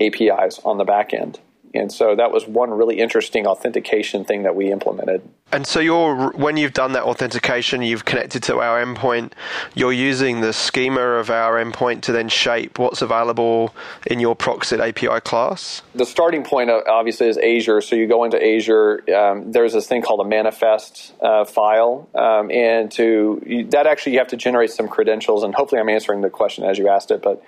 [0.00, 1.38] APIs on the back end.
[1.74, 5.22] And so that was one really interesting authentication thing that we implemented.
[5.50, 9.32] And so you're when you've done that authentication, you've connected to our endpoint.
[9.74, 13.74] You're using the schema of our endpoint to then shape what's available
[14.06, 15.80] in your Proxit API class.
[15.94, 17.80] The starting point uh, obviously is Azure.
[17.80, 19.02] So you go into Azure.
[19.14, 24.12] Um, there's this thing called a manifest uh, file, um, and to you, that actually
[24.12, 25.44] you have to generate some credentials.
[25.44, 27.42] And hopefully, I'm answering the question as you asked it, but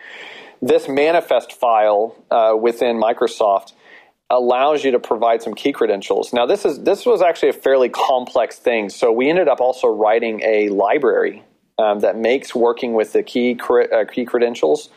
[0.62, 3.72] this manifest file uh, within Microsoft
[4.30, 6.32] allows you to provide some key credentials.
[6.32, 9.88] Now, this is this was actually a fairly complex thing, so we ended up also
[9.88, 11.42] writing a library
[11.78, 14.90] um, that makes working with the key uh, key credentials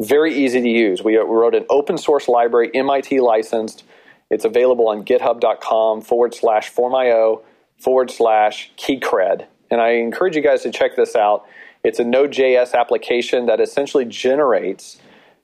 [0.00, 1.02] very easy to use.
[1.02, 3.84] We, we wrote an open source library, MIT licensed.
[4.30, 7.42] It's available on GitHub.com forward slash formio
[7.78, 11.46] forward slash keycred, and I encourage you guys to check this out.
[11.82, 14.98] It's a Node.js application that essentially generates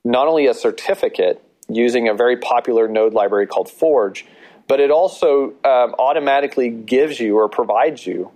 [0.05, 1.45] not only a certificate
[1.75, 4.27] using a very popular node library called Forge,
[4.69, 8.31] but it also um, automatically gives you or provides you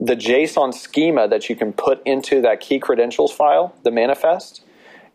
[0.00, 4.62] the JSON schema that you can put into that key credentials file, the manifest,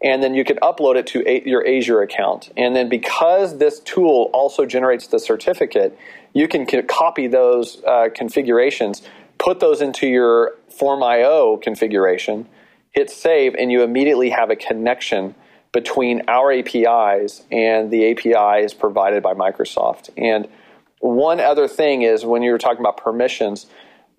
[0.03, 2.51] and then you can upload it to a- your Azure account.
[2.55, 5.97] And then because this tool also generates the certificate,
[6.33, 9.01] you can c- copy those uh, configurations,
[9.39, 12.47] put those into your Form.io configuration,
[12.91, 15.33] hit save, and you immediately have a connection
[15.75, 20.09] between our APIs and the APIs provided by Microsoft.
[20.15, 20.47] And
[20.99, 23.65] one other thing is when you were talking about permissions,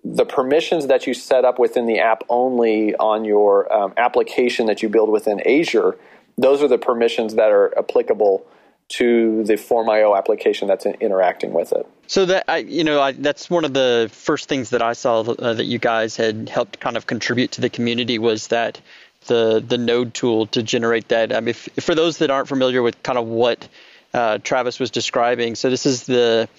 [0.03, 4.83] the permissions that you set up within the app only on your um, application that
[4.83, 5.97] you build within Azure,
[6.37, 8.45] those are the permissions that are applicable
[8.89, 11.87] to the Form.io application that's interacting with it.
[12.05, 15.21] So that I, you know, I, that's one of the first things that I saw
[15.21, 18.79] uh, that you guys had helped kind of contribute to the community was that
[19.27, 21.33] the the node tool to generate that.
[21.33, 23.67] I mean, if, for those that aren't familiar with kind of what
[24.13, 26.49] uh, Travis was describing, so this is the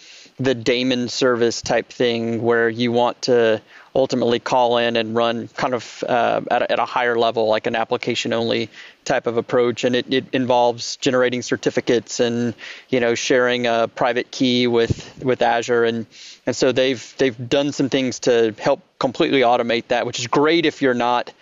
[0.40, 3.60] the daemon service type thing where you want to
[3.94, 7.66] ultimately call in and run kind of uh, at, a, at, a, higher level, like
[7.66, 8.70] an application only
[9.04, 12.54] type of approach, and it, it, involves generating certificates and
[12.88, 16.06] you know sharing a private key with with Azure, and
[16.46, 20.66] and so they've they've done some things to help completely automate that, which is great
[20.66, 21.32] if you're not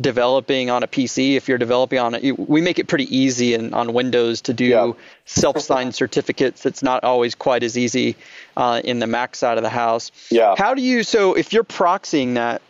[0.00, 3.72] developing on a PC, if you're developing on it, we make it pretty easy in,
[3.74, 4.92] on Windows to do yeah.
[5.24, 6.66] self-signed certificates.
[6.66, 8.16] It's not always quite as easy
[8.56, 10.10] uh, in the Mac side of the house.
[10.30, 10.54] Yeah.
[10.58, 11.04] How do you?
[11.04, 12.60] So if you're proxying that,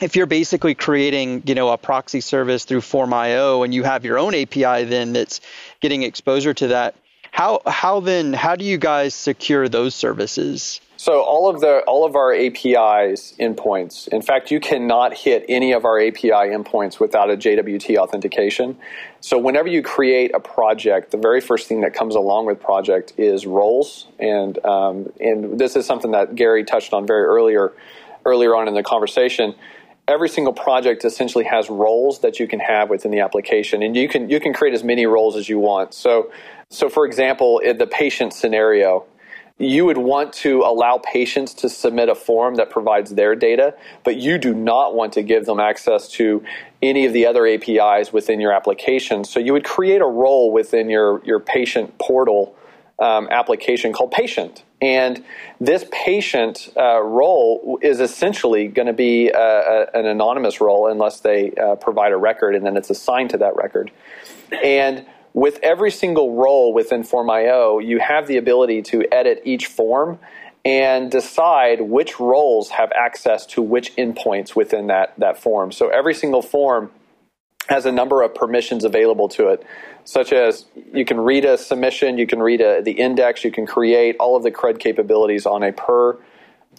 [0.00, 4.18] if you're basically creating, you know, a proxy service through Form.io and you have your
[4.18, 5.40] own API then that's
[5.80, 6.94] getting exposure to that,
[7.30, 10.80] how how then how do you guys secure those services?
[10.96, 14.06] So all of the all of our APIs endpoints.
[14.08, 18.76] In fact, you cannot hit any of our API endpoints without a JWT authentication.
[19.20, 23.14] So whenever you create a project, the very first thing that comes along with project
[23.16, 27.72] is roles, and um, and this is something that Gary touched on very earlier
[28.26, 29.54] earlier on in the conversation.
[30.10, 34.08] Every single project essentially has roles that you can have within the application, and you
[34.08, 35.94] can you can create as many roles as you want.
[35.94, 36.32] So
[36.68, 39.06] so for example, in the patient scenario
[39.60, 44.16] you would want to allow patients to submit a form that provides their data, but
[44.16, 46.42] you do not want to give them access to
[46.80, 49.22] any of the other APIs within your application.
[49.22, 52.56] So you would create a role within your, your patient portal
[52.98, 54.64] um, application called patient.
[54.80, 55.24] And
[55.60, 61.52] this patient uh, role is essentially going to be a, an anonymous role unless they
[61.52, 63.90] uh, provide a record and then it's assigned to that record.
[64.64, 65.04] And
[65.34, 70.18] with every single role within Form.io, you have the ability to edit each form
[70.64, 75.72] and decide which roles have access to which endpoints within that, that form.
[75.72, 76.90] So every single form
[77.70, 79.64] has a number of permissions available to it,
[80.04, 83.64] such as you can read a submission, you can read a, the index, you can
[83.64, 86.18] create all of the CRUD capabilities on a per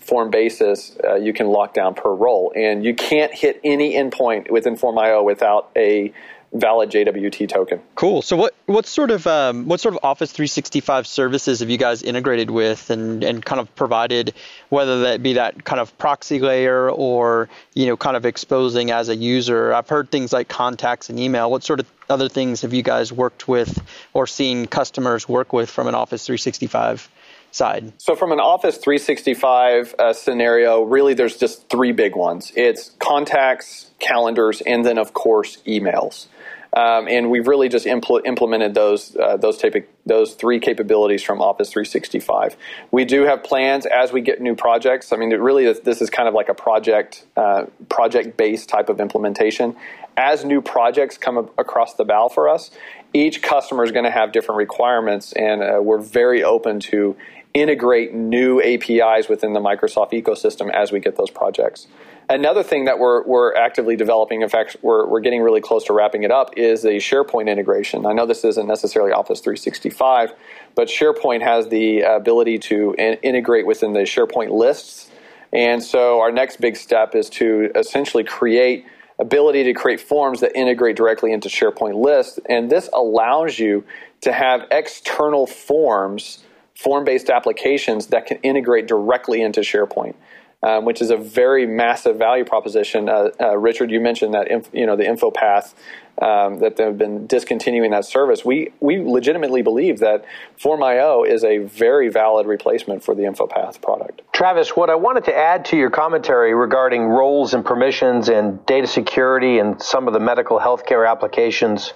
[0.01, 0.97] form basis.
[1.01, 5.23] Uh, you can lock down per role, and you can't hit any endpoint within Form.io
[5.23, 6.13] without a
[6.53, 7.81] valid JWT token.
[7.95, 8.21] Cool.
[8.21, 12.03] So what what sort of um, what sort of Office 365 services have you guys
[12.03, 14.33] integrated with and, and kind of provided,
[14.69, 19.09] whether that be that kind of proxy layer or you know kind of exposing as
[19.09, 19.73] a user?
[19.73, 21.49] I've heard things like contacts and email.
[21.49, 23.81] What sort of other things have you guys worked with
[24.13, 27.09] or seen customers work with from an Office 365?
[27.51, 27.93] Side.
[27.97, 33.91] So, from an Office 365 uh, scenario, really there's just three big ones it's contacts,
[33.99, 36.27] calendars, and then, of course, emails.
[36.73, 39.75] Um, and we've really just impl- implemented those uh, those type
[40.05, 42.55] those three capabilities from Office 365.
[42.91, 45.11] We do have plans as we get new projects.
[45.11, 48.87] I mean, really is, this is kind of like a project uh, project based type
[48.87, 49.75] of implementation.
[50.15, 52.71] As new projects come across the bow for us,
[53.13, 57.17] each customer is going to have different requirements, and uh, we're very open to
[57.53, 61.87] integrate new APIs within the Microsoft ecosystem as we get those projects.
[62.29, 65.93] Another thing that we're, we're actively developing, in fact, we're, we're getting really close to
[65.93, 68.05] wrapping it up, is a SharePoint integration.
[68.05, 70.31] I know this isn't necessarily Office 365,
[70.73, 75.09] but SharePoint has the ability to in- integrate within the SharePoint lists.
[75.51, 78.85] And so our next big step is to essentially create
[79.19, 82.39] ability to create forms that integrate directly into SharePoint lists.
[82.47, 83.83] And this allows you
[84.21, 86.43] to have external forms,
[86.81, 90.15] form based applications that can integrate directly into SharePoint
[90.63, 93.09] um, which is a very massive value proposition.
[93.09, 95.73] Uh, uh, Richard, you mentioned that inf- you know the InfoPath
[96.21, 98.45] um, that they've been discontinuing that service.
[98.45, 100.25] We we legitimately believe that
[100.57, 104.21] Form.io is a very valid replacement for the InfoPath product.
[104.33, 108.87] Travis, what I wanted to add to your commentary regarding roles and permissions and data
[108.87, 111.93] security and some of the medical healthcare applications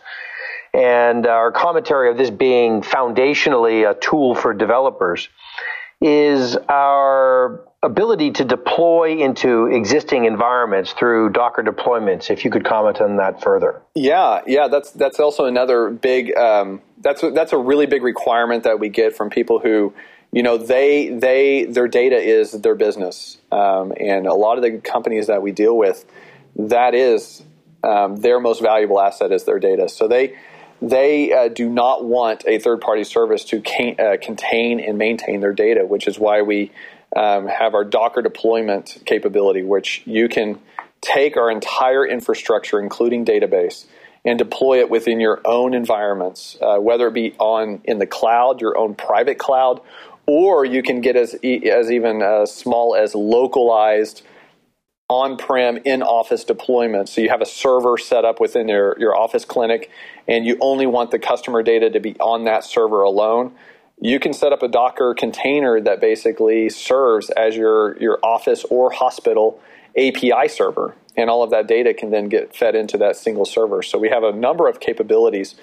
[0.75, 5.29] and our commentary of this being foundationally a tool for developers
[6.01, 12.29] is our ability to deploy into existing environments through Docker deployments.
[12.29, 13.81] If you could comment on that further.
[13.95, 16.35] Yeah, yeah, that's that's also another big.
[16.35, 19.93] Um, that's that's a really big requirement that we get from people who,
[20.33, 24.81] you know, they they their data is their business, um, and a lot of the
[24.81, 26.05] companies that we deal with,
[26.57, 27.43] that is
[27.81, 29.87] um, their most valuable asset is their data.
[29.87, 30.35] So they
[30.89, 35.41] they uh, do not want a third party service to can, uh, contain and maintain
[35.41, 36.71] their data, which is why we
[37.15, 40.59] um, have our Docker deployment capability, which you can
[41.01, 43.85] take our entire infrastructure, including database,
[44.23, 48.61] and deploy it within your own environments, uh, whether it be on in the cloud,
[48.61, 49.81] your own private cloud,
[50.27, 54.23] or you can get as as even as small as localized
[55.07, 57.07] on-prem in-office deployment.
[57.07, 59.91] So you have a server set up within your, your office clinic,
[60.27, 63.55] and you only want the customer data to be on that server alone
[63.99, 68.91] you can set up a Docker container that basically serves as your, your office or
[68.91, 69.59] hospital
[69.97, 70.95] API server.
[71.15, 73.81] And all of that data can then get fed into that single server.
[73.81, 75.55] So we have a number of capabilities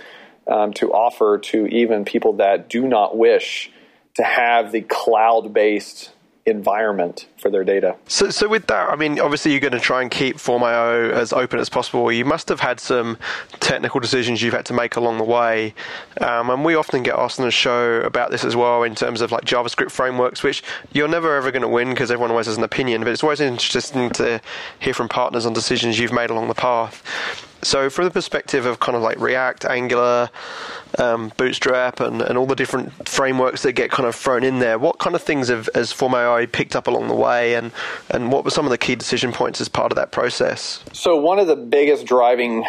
[0.46, 3.70] um, to offer to even people that do not wish
[4.14, 6.10] to have the cloud based
[6.44, 7.96] environment for their data.
[8.08, 11.32] So, so with that, I mean, obviously you're going to try and keep Form.io as
[11.32, 12.10] open as possible.
[12.10, 13.16] You must have had some
[13.60, 15.74] technical decisions you've had to make along the way,
[16.20, 19.20] um, and we often get asked on the show about this as well in terms
[19.20, 20.62] of like JavaScript frameworks, which
[20.92, 23.02] you're never ever going to win because everyone always has an opinion.
[23.02, 24.40] But it's always interesting to
[24.80, 27.02] hear from partners on decisions you've made along the path.
[27.64, 30.30] So, from the perspective of kind of like React, Angular,
[30.98, 34.78] um, Bootstrap, and, and all the different frameworks that get kind of thrown in there,
[34.78, 37.72] what kind of things have has Form.io picked up along the way, and,
[38.10, 40.82] and what were some of the key decision points as part of that process?
[40.92, 42.64] So, one of the biggest driving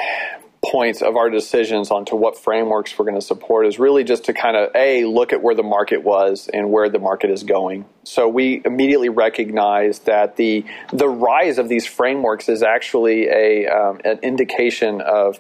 [0.64, 4.34] points of our decisions onto what frameworks we're going to support is really just to
[4.34, 7.86] kind of a look at where the market was and where the market is going.
[8.04, 14.00] So we immediately recognize that the the rise of these frameworks is actually a um,
[14.06, 15.40] an indication of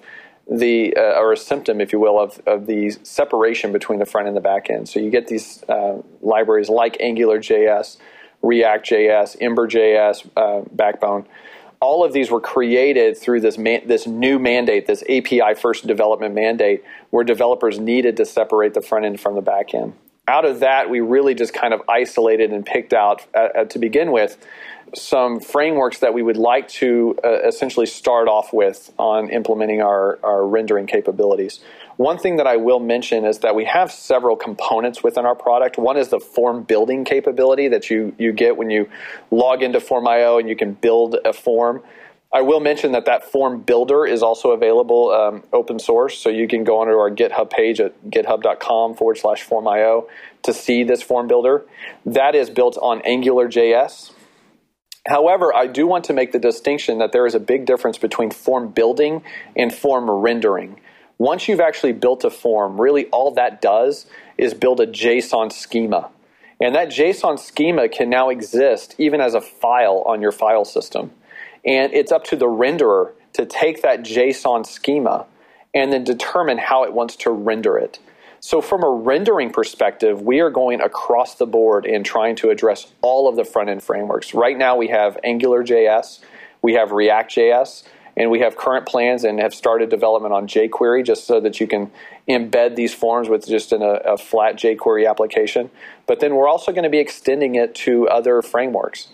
[0.49, 4.27] the uh, or a symptom, if you will, of, of the separation between the front
[4.27, 4.89] end and the back end.
[4.89, 7.97] So you get these uh, libraries like AngularJS,
[8.41, 11.25] React.js, Ember.js, uh, Backbone
[11.83, 16.33] all of these were created through this man, this new mandate, this API first development
[16.33, 19.93] mandate, where developers needed to separate the front end from the back end.
[20.25, 23.79] Out of that, we really just kind of isolated and picked out uh, uh to
[23.79, 24.37] begin with
[24.95, 30.19] some frameworks that we would like to uh, essentially start off with on implementing our,
[30.23, 31.59] our rendering capabilities.
[31.97, 35.77] One thing that I will mention is that we have several components within our product.
[35.77, 38.89] One is the form building capability that you, you get when you
[39.29, 41.83] log into Form.io and you can build a form.
[42.33, 46.47] I will mention that that form builder is also available um, open source, so you
[46.47, 50.07] can go onto our GitHub page at github.com forward slash formio
[50.41, 51.63] to see this form builder.
[52.07, 54.12] That is built on AngularJS.
[55.07, 58.31] However, I do want to make the distinction that there is a big difference between
[58.31, 59.23] form building
[59.55, 60.79] and form rendering.
[61.17, 64.05] Once you've actually built a form, really all that does
[64.37, 66.09] is build a JSON schema.
[66.59, 71.11] And that JSON schema can now exist even as a file on your file system.
[71.65, 75.25] And it's up to the renderer to take that JSON schema
[75.73, 77.99] and then determine how it wants to render it.
[78.45, 82.87] So, from a rendering perspective, we are going across the board in trying to address
[83.01, 84.33] all of the front end frameworks.
[84.33, 86.19] Right now, we have AngularJS,
[86.61, 87.83] we have React.js,
[88.17, 91.67] and we have current plans and have started development on jQuery just so that you
[91.67, 91.89] can
[92.27, 95.69] embed these forms with just a, a flat jQuery application.
[96.05, 99.07] But then we're also going to be extending it to other frameworks.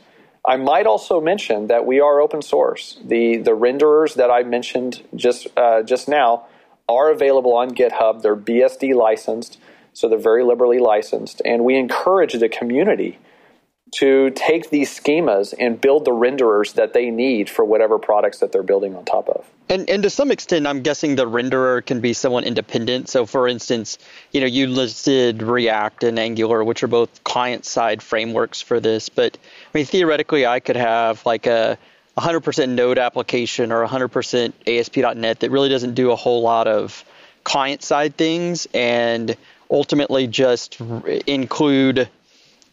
[0.43, 2.97] I might also mention that we are open source.
[3.05, 6.47] The the renderers that I mentioned just uh, just now
[6.89, 8.21] are available on GitHub.
[8.21, 9.59] They're BSD licensed,
[9.93, 13.19] so they're very liberally licensed, and we encourage the community
[13.91, 18.51] to take these schemas and build the renderers that they need for whatever products that
[18.51, 19.45] they're building on top of.
[19.67, 23.09] And, and to some extent, I'm guessing the renderer can be somewhat independent.
[23.09, 23.97] So, for instance,
[24.31, 29.09] you know, you listed React and Angular, which are both client-side frameworks for this.
[29.09, 31.77] But I mean, theoretically, I could have like a
[32.19, 37.03] 100% Node application or 100% ASP.NET that really doesn't do a whole lot of
[37.43, 39.35] client-side things, and
[39.71, 40.79] ultimately just
[41.25, 42.09] include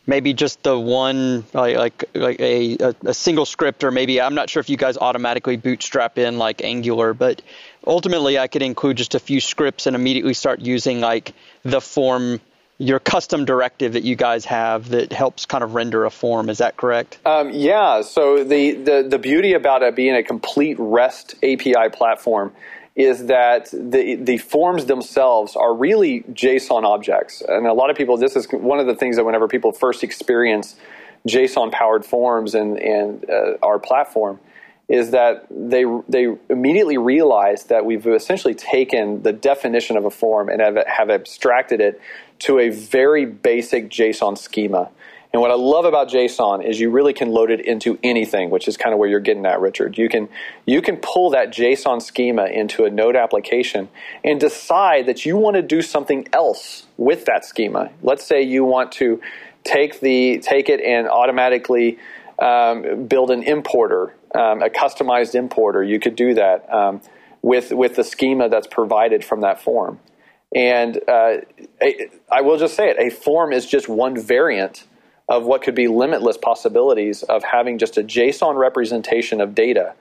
[0.06, 4.34] maybe just the one like like, like a, a, a single script or maybe I'm
[4.34, 7.42] not sure if you guys automatically bootstrap in like Angular, but
[7.86, 11.34] ultimately I could include just a few scripts and immediately start using like
[11.64, 12.40] the form
[12.78, 16.50] your custom directive that you guys have that helps kind of render a form.
[16.50, 17.18] Is that correct?
[17.24, 18.02] Um, yeah.
[18.02, 22.52] So the, the the beauty about it being a complete REST API platform
[22.94, 28.16] is that the the forms themselves are really JSON objects, and a lot of people.
[28.16, 30.76] This is one of the things that whenever people first experience
[31.28, 34.38] JSON powered forms and and uh, our platform,
[34.88, 40.48] is that they they immediately realize that we've essentially taken the definition of a form
[40.48, 42.00] and have, have abstracted it
[42.40, 44.90] to a very basic JSON schema.
[45.32, 48.68] And what I love about JSON is you really can load it into anything, which
[48.68, 49.98] is kind of where you're getting at, Richard.
[49.98, 50.28] You can
[50.64, 53.88] you can pull that JSON schema into a Node application
[54.24, 57.90] and decide that you want to do something else with that schema.
[58.02, 59.20] Let's say you want to
[59.62, 61.98] take the take it and automatically
[62.38, 65.82] um, build an importer, um, a customized importer.
[65.82, 67.02] You could do that um,
[67.42, 70.00] with with the schema that's provided from that form.
[70.56, 71.36] And uh,
[71.82, 74.84] a, I will just say it: a form is just one variant
[75.28, 79.94] of what could be limitless possibilities of having just a JSON representation of data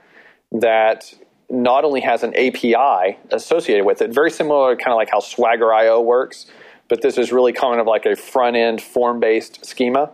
[0.51, 1.13] that
[1.49, 5.73] not only has an API associated with it, very similar kind of like how Swagger
[5.73, 6.45] IO works,
[6.87, 10.09] but this is really kind of like a front end form based schema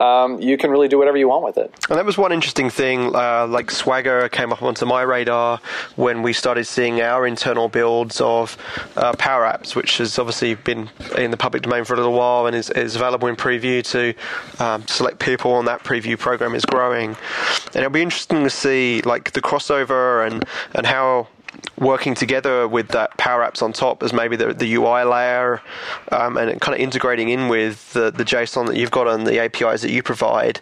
[0.00, 1.72] um, you can really do whatever you want with it.
[1.88, 3.14] And that was one interesting thing.
[3.14, 5.60] Uh, like Swagger came up onto my radar
[5.96, 8.56] when we started seeing our internal builds of
[8.96, 10.88] uh, Power Apps, which has obviously been
[11.18, 14.14] in the public domain for a little while and is, is available in preview to
[14.62, 15.58] um, select people.
[15.58, 17.16] And that preview program is growing.
[17.66, 21.28] And it'll be interesting to see like the crossover and and how
[21.78, 25.62] working together with that Power Apps on top as maybe the, the UI layer
[26.12, 29.40] um, and kind of integrating in with the, the JSON that you've got and the
[29.40, 30.60] APIs that you provide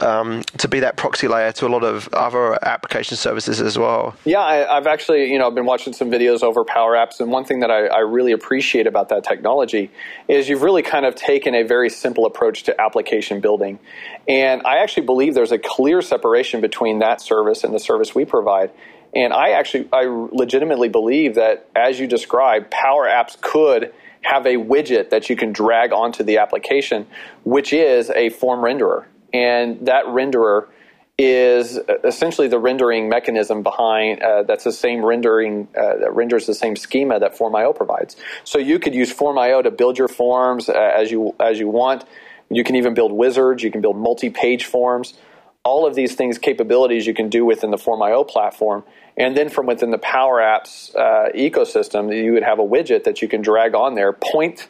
[0.00, 4.16] um, to be that proxy layer to a lot of other application services as well.
[4.24, 7.30] Yeah, I, have actually you know I've been watching some videos over Power Apps, and
[7.30, 9.90] one thing that I, I really appreciate about that technology
[10.28, 13.78] is you've really kind of taken a very simple approach to application building,
[14.26, 18.24] and I actually believe there's a clear separation between that service and the service we
[18.24, 18.70] provide.
[19.14, 23.92] And I actually, I legitimately believe that, as you described, Power Apps could
[24.22, 27.06] have a widget that you can drag onto the application,
[27.44, 29.04] which is a form renderer.
[29.32, 30.68] And that renderer
[31.16, 36.54] is essentially the rendering mechanism behind uh, that's the same rendering uh, that renders the
[36.54, 38.16] same schema that Form.io provides.
[38.42, 42.04] So you could use Form.io to build your forms uh, as you as you want.
[42.50, 43.62] You can even build wizards.
[43.62, 45.14] You can build multi-page forms.
[45.62, 48.82] All of these things, capabilities, you can do within the Form.io platform,
[49.16, 53.22] and then from within the Power Apps uh, ecosystem, you would have a widget that
[53.22, 54.68] you can drag on there, point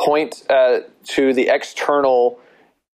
[0.00, 2.40] point uh, to the external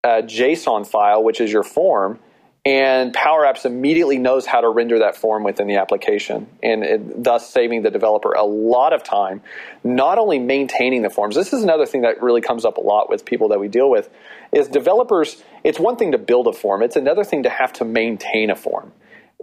[0.04, 2.20] uh, JSON file, which is your form,
[2.66, 7.24] and Power Apps immediately knows how to render that form within the application, and it,
[7.24, 9.42] thus saving the developer a lot of time,
[9.86, 11.36] not only maintaining the forms.
[11.36, 13.90] This is another thing that really comes up a lot with people that we deal
[13.90, 14.10] with,
[14.52, 15.42] is developers.
[15.64, 18.56] It's one thing to build a form; it's another thing to have to maintain a
[18.56, 18.92] form.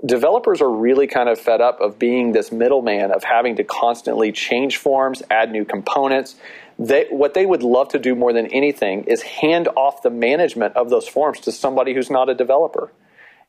[0.05, 4.33] Developers are really kind of fed up of being this middleman of having to constantly
[4.33, 6.37] change forms, add new components.
[6.79, 10.77] They, what they would love to do more than anything is hand off the management
[10.77, 12.91] of those forms to somebody who's not a developer.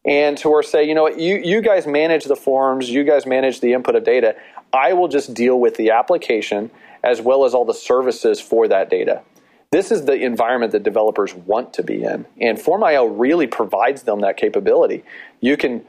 [0.05, 3.25] And to or say, you know what, you, you guys manage the forms, you guys
[3.25, 4.35] manage the input of data.
[4.71, 6.69] I will just deal with the application
[7.03, 9.23] as well as all the services for that data.
[9.71, 12.27] This is the environment that developers want to be in.
[12.39, 15.03] And Form.io really provides them that capability.
[15.41, 15.83] You can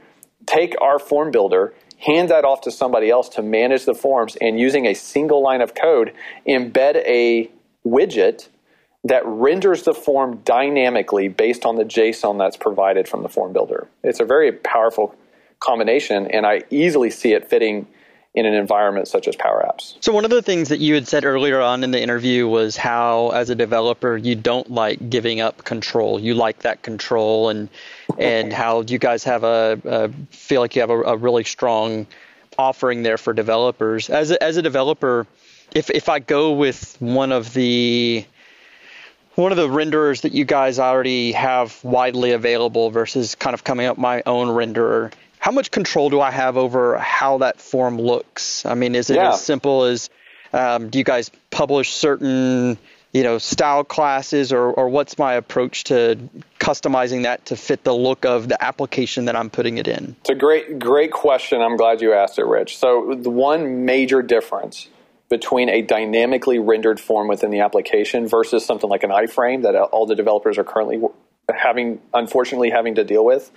[0.45, 4.59] take our form builder, hand that off to somebody else to manage the forms, and
[4.59, 6.13] using a single line of code,
[6.47, 7.51] embed a
[7.87, 8.49] widget
[9.05, 13.87] that renders the form dynamically based on the JSON that's provided from the form builder.
[14.03, 15.15] It's a very powerful
[15.61, 17.87] combination, and I easily see it fitting
[18.37, 19.97] in an environment such as Power Apps.
[20.01, 22.77] So, one of the things that you had said earlier on in the interview was
[22.77, 26.21] how, as a developer, you don't like giving up control.
[26.21, 27.71] You like that control, and
[28.19, 32.07] and how you guys have a, a feel like you have a, a, really strong
[32.59, 34.11] offering there for developers.
[34.11, 35.27] As a, as a developer,
[35.75, 38.27] if if I go with one of the
[39.35, 43.87] one of the renderers that you guys already have widely available versus kind of coming
[43.87, 45.13] up my own renderer
[45.47, 48.67] how much control do I have over how that form looks?
[48.67, 49.29] I mean, is it yeah.
[49.29, 50.11] as simple as
[50.53, 52.77] um, do you guys publish certain
[53.13, 56.19] you know style classes or, or what's my approach to
[56.59, 60.17] customizing that to fit the look of the application that I'm putting it in?
[60.23, 61.63] It's a great great question.
[61.63, 62.79] I'm glad you asked it, Rich.
[62.79, 64.89] So the one major difference
[65.29, 70.07] between a dynamically rendered form within the application versus something like an iframe that all
[70.07, 71.01] the developers are currently
[71.55, 73.53] having unfortunately having to deal with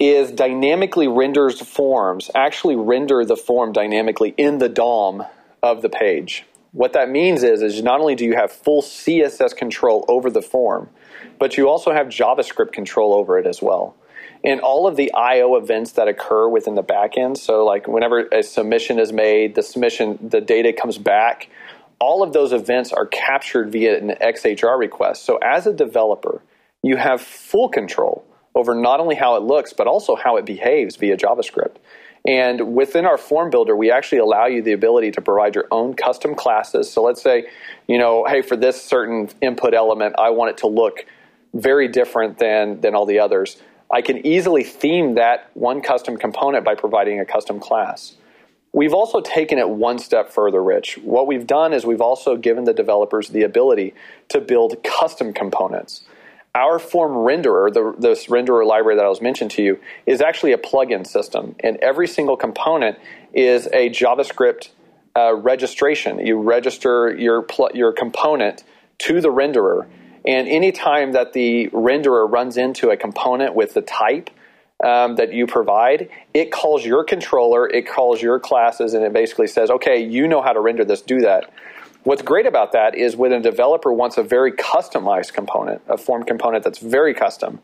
[0.00, 5.24] is dynamically renders forms actually render the form dynamically in the DOM
[5.62, 6.44] of the page.
[6.72, 10.42] What that means is, is not only do you have full CSS control over the
[10.42, 10.90] form,
[11.38, 13.94] but you also have JavaScript control over it as well.
[14.42, 18.42] And all of the I/O events that occur within the backend, so like whenever a
[18.42, 21.48] submission is made, the submission, the data comes back,
[22.00, 25.24] all of those events are captured via an XHR request.
[25.24, 26.42] So as a developer,
[26.82, 28.24] you have full control
[28.54, 31.76] over not only how it looks, but also how it behaves via JavaScript.
[32.26, 35.94] And within our form builder, we actually allow you the ability to provide your own
[35.94, 36.90] custom classes.
[36.90, 37.48] So let's say,
[37.86, 41.04] you know, hey, for this certain input element, I want it to look
[41.52, 43.60] very different than, than all the others.
[43.90, 48.16] I can easily theme that one custom component by providing a custom class.
[48.72, 50.98] We've also taken it one step further, Rich.
[51.04, 53.94] What we've done is we've also given the developers the ability
[54.30, 56.04] to build custom components
[56.54, 60.52] our form renderer, the, this renderer library that I was mentioned to you, is actually
[60.52, 61.56] a plugin system.
[61.60, 62.98] And every single component
[63.32, 64.68] is a JavaScript
[65.16, 66.24] uh, registration.
[66.24, 68.62] You register your, pl- your component
[68.98, 69.86] to the renderer.
[70.26, 74.30] And anytime that the renderer runs into a component with the type
[74.82, 79.46] um, that you provide, it calls your controller, it calls your classes, and it basically
[79.46, 81.52] says, okay, you know how to render this, do that.
[82.04, 86.22] What's great about that is when a developer wants a very customized component, a form
[86.22, 87.60] component that's very custom,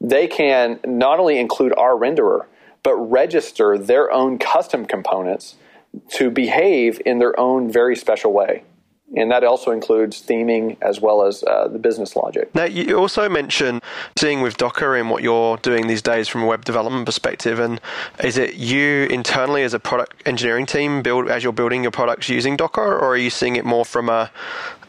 [0.00, 2.44] they can not only include our renderer,
[2.82, 5.56] but register their own custom components
[6.10, 8.64] to behave in their own very special way
[9.16, 12.54] and that also includes theming as well as uh, the business logic.
[12.54, 13.82] Now, you also mentioned
[14.16, 17.58] seeing with Docker and what you're doing these days from a web development perspective.
[17.58, 17.80] And
[18.22, 22.28] is it you internally as a product engineering team build as you're building your products
[22.28, 24.30] using Docker, or are you seeing it more from a,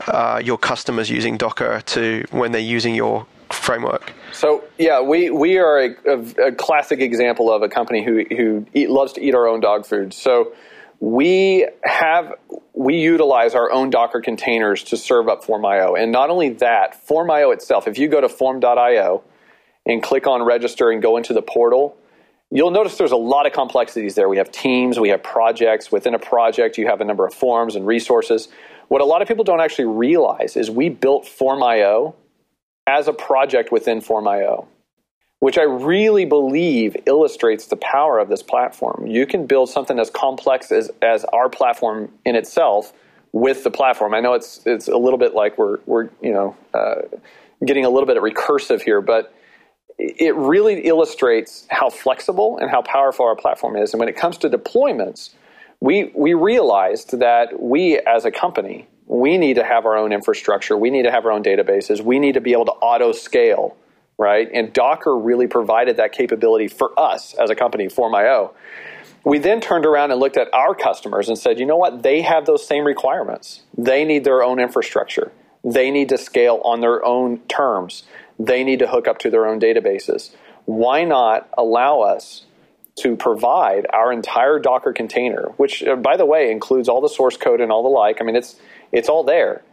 [0.08, 4.14] uh, your customers using Docker to when they're using your framework?
[4.34, 8.66] So yeah, we, we are a, a, a classic example of a company who who
[8.74, 10.14] eat, loves to eat our own dog food.
[10.14, 10.54] So
[11.02, 12.36] we have
[12.74, 15.96] we utilize our own Docker containers to serve up Form.io.
[15.96, 19.24] And not only that, Form.io itself, if you go to form.io
[19.86, 21.98] and click on register and go into the portal,
[22.52, 24.30] you'll notice there's a lot of complexities there.
[24.30, 25.92] We have teams, we have projects.
[25.92, 28.48] Within a project, you have a number of forms and resources.
[28.88, 32.16] What a lot of people don't actually realize is we built Form.io
[32.86, 34.68] as a project within Form.io
[35.42, 39.08] which I really believe illustrates the power of this platform.
[39.08, 42.94] You can build something as complex as, as our platform in itself
[43.32, 44.14] with the platform.
[44.14, 47.02] I know it's it's a little bit like we're we're you know uh,
[47.66, 49.34] getting a little bit recursive here, but
[49.98, 53.94] it really illustrates how flexible and how powerful our platform is.
[53.94, 55.32] And when it comes to deployments,
[55.80, 60.78] we we realized that we as a company we need to have our own infrastructure.
[60.78, 62.00] We need to have our own databases.
[62.00, 63.76] We need to be able to auto scale
[64.22, 64.48] right?
[64.54, 68.54] And Docker really provided that capability for us as a company, Form.io.
[69.24, 72.04] We then turned around and looked at our customers and said, you know what?
[72.04, 73.62] They have those same requirements.
[73.76, 75.32] They need their own infrastructure.
[75.64, 78.04] They need to scale on their own terms.
[78.38, 80.32] They need to hook up to their own databases.
[80.66, 82.46] Why not allow us
[82.98, 87.38] to provide our entire Docker container, which, uh, by the way, includes all the source
[87.38, 88.22] code and all the like.
[88.22, 88.58] I mean, it's
[88.92, 89.64] it's all there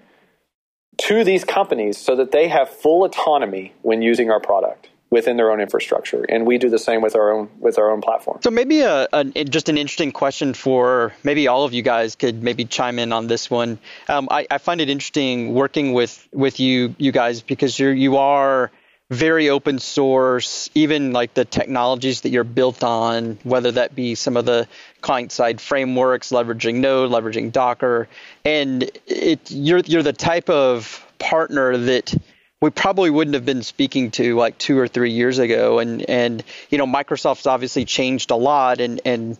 [0.98, 5.50] to these companies so that they have full autonomy when using our product within their
[5.50, 8.38] own infrastructure, and we do the same with our own with our own platform.
[8.42, 12.42] So maybe a, a just an interesting question for maybe all of you guys could
[12.42, 13.78] maybe chime in on this one.
[14.08, 18.18] Um, I, I, find it interesting working with with you you guys because you're you
[18.18, 18.70] are
[19.10, 24.36] very open source, even like the technologies that you're built on, whether that be some
[24.36, 24.68] of the
[25.00, 28.08] client side frameworks, leveraging Node, leveraging Docker,
[28.44, 32.14] and it you're you're the type of partner that
[32.60, 35.78] we probably wouldn't have been speaking to like two or three years ago.
[35.78, 38.80] And and you know, Microsoft's obviously changed a lot.
[38.80, 39.38] And and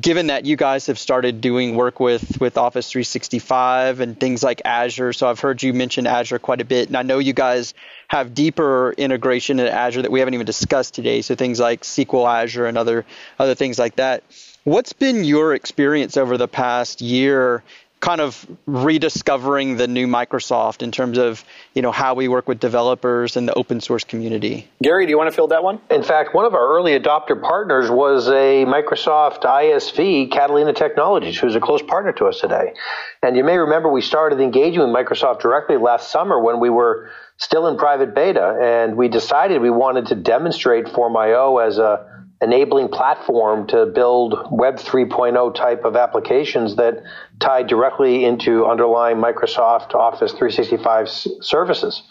[0.00, 4.62] given that you guys have started doing work with with Office 365 and things like
[4.64, 7.74] Azure, so I've heard you mention Azure quite a bit, and I know you guys
[8.08, 11.22] have deeper integration in Azure that we haven't even discussed today.
[11.22, 13.04] So things like SQL Azure and other
[13.38, 14.22] other things like that.
[14.64, 17.62] What's been your experience over the past year
[18.00, 21.44] kind of rediscovering the new Microsoft in terms of
[21.74, 24.68] you know how we work with developers and the open source community.
[24.82, 25.80] Gary, do you want to field that one?
[25.90, 31.54] In fact, one of our early adopter partners was a Microsoft ISV, Catalina Technologies, who's
[31.54, 32.74] a close partner to us today.
[33.22, 37.10] And you may remember we started engaging with Microsoft directly last summer when we were
[37.38, 42.88] still in private beta, and we decided we wanted to demonstrate Form.io as a enabling
[42.88, 47.02] platform to build Web 3.0 type of applications that
[47.40, 52.02] tie directly into underlying Microsoft Office 365 services.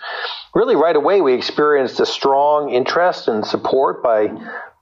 [0.55, 4.29] Really, right away, we experienced a strong interest and support by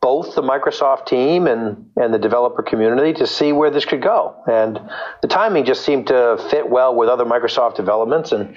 [0.01, 4.35] both the Microsoft team and, and the developer community to see where this could go.
[4.47, 4.79] And
[5.21, 8.31] the timing just seemed to fit well with other Microsoft developments.
[8.33, 8.55] And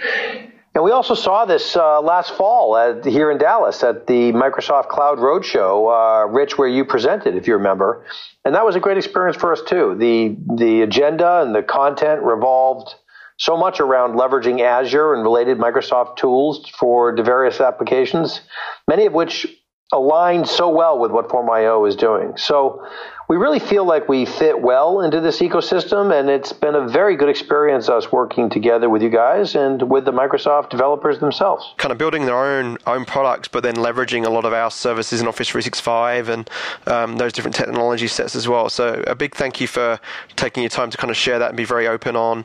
[0.77, 4.89] and we also saw this uh, last fall at, here in Dallas at the Microsoft
[4.91, 8.05] Cloud Roadshow, uh, Rich, where you presented, if you remember.
[8.45, 9.97] And that was a great experience for us too.
[9.99, 12.95] The the agenda and the content revolved
[13.39, 18.43] so much around leveraging Azure and related Microsoft tools for the various applications,
[18.87, 19.47] many of which
[19.95, 22.37] align so well with what Form.io is doing.
[22.37, 22.87] So
[23.29, 27.17] we really feel like we fit well into this ecosystem, and it's been a very
[27.17, 31.75] good experience us working together with you guys and with the Microsoft developers themselves.
[31.77, 35.21] Kind of building their own own products, but then leveraging a lot of our services
[35.21, 36.51] in Office 365 and
[36.87, 38.69] um, those different technology sets as well.
[38.69, 39.99] So a big thank you for
[40.37, 42.45] taking your time to kind of share that and be very open on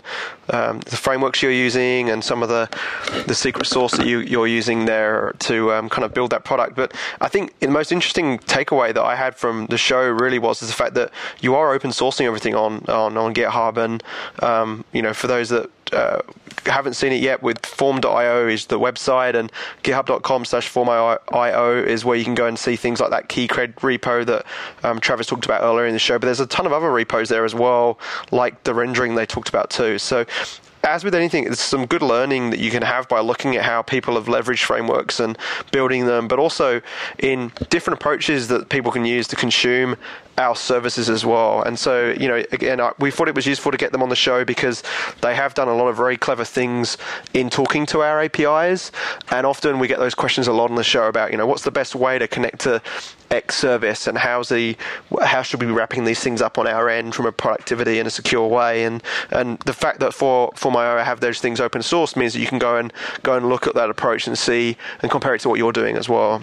[0.50, 2.68] um, the frameworks you're using and some of the
[3.28, 6.76] the secret sauce that you, you're using there to um, kind of build that product.
[6.76, 10.71] But I think the most interesting takeaway that I had from the show really was
[10.72, 11.12] the fact that
[11.42, 14.04] you are open sourcing everything on on, on GitHub, and
[14.42, 16.22] um, you know for those that uh,
[16.66, 19.52] haven't seen it yet, with form.io is the website, and
[19.84, 24.26] github.com slash form.io is where you can go and see things like that KeyCred repo
[24.26, 24.46] that
[24.84, 26.18] um, Travis talked about earlier in the show.
[26.18, 28.00] But there's a ton of other repos there as well,
[28.32, 29.98] like the rendering they talked about too.
[29.98, 30.26] So
[30.84, 33.82] as with anything, there's some good learning that you can have by looking at how
[33.82, 35.38] people have leveraged frameworks and
[35.72, 36.82] building them, but also
[37.20, 39.96] in different approaches that people can use to consume
[40.38, 41.62] our services as well.
[41.64, 44.16] And so, you know, again, we thought it was useful to get them on the
[44.16, 44.84] show because
[45.22, 46.98] they have done a lot of very clever things
[47.34, 48.92] in talking to our APIs.
[49.30, 51.64] And often we get those questions a lot on the show about, you know, what's
[51.64, 52.82] the best way to connect to
[53.32, 54.76] X service and how's the
[55.22, 58.08] how should we be wrapping these things up on our end from a productivity and
[58.08, 58.84] a secure way.
[58.84, 59.02] And
[59.32, 62.60] and the fact that for Form.io have those things open source means that you can
[62.60, 62.92] go and
[63.24, 65.96] go and look at that approach and see and compare it to what you're doing
[65.96, 66.42] as well.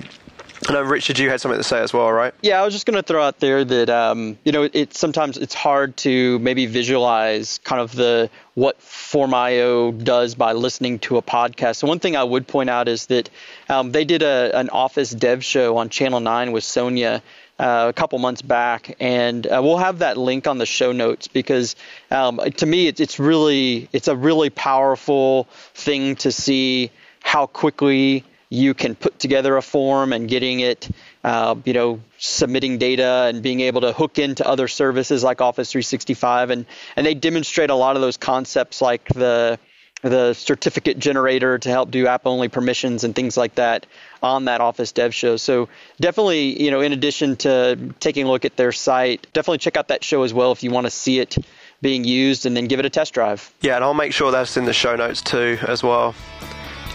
[0.67, 2.35] I know, Richard, you had something to say as well, right?
[2.43, 5.37] Yeah, I was just going to throw out there that um, you know it sometimes
[5.37, 11.23] it's hard to maybe visualize kind of the what Form.io does by listening to a
[11.23, 11.77] podcast.
[11.77, 13.31] So one thing I would point out is that
[13.69, 17.23] um, they did a, an Office Dev show on Channel Nine with Sonia.
[17.61, 21.27] Uh, a couple months back, and uh, we'll have that link on the show notes
[21.27, 21.75] because
[22.13, 28.25] um, to me it's, it's really it's a really powerful thing to see how quickly
[28.51, 30.89] you can put together a form and getting it,
[31.25, 35.71] uh, you know, submitting data and being able to hook into other services like Office
[35.71, 39.59] 365, and and they demonstrate a lot of those concepts like the
[40.03, 43.85] the certificate generator to help do app only permissions and things like that
[44.23, 45.37] on that Office Dev show.
[45.37, 45.69] So
[46.01, 49.89] definitely, you know, in addition to taking a look at their site, definitely check out
[49.89, 51.37] that show as well if you want to see it
[51.83, 53.53] being used and then give it a test drive.
[53.61, 56.15] Yeah, and I'll make sure that's in the show notes too as well.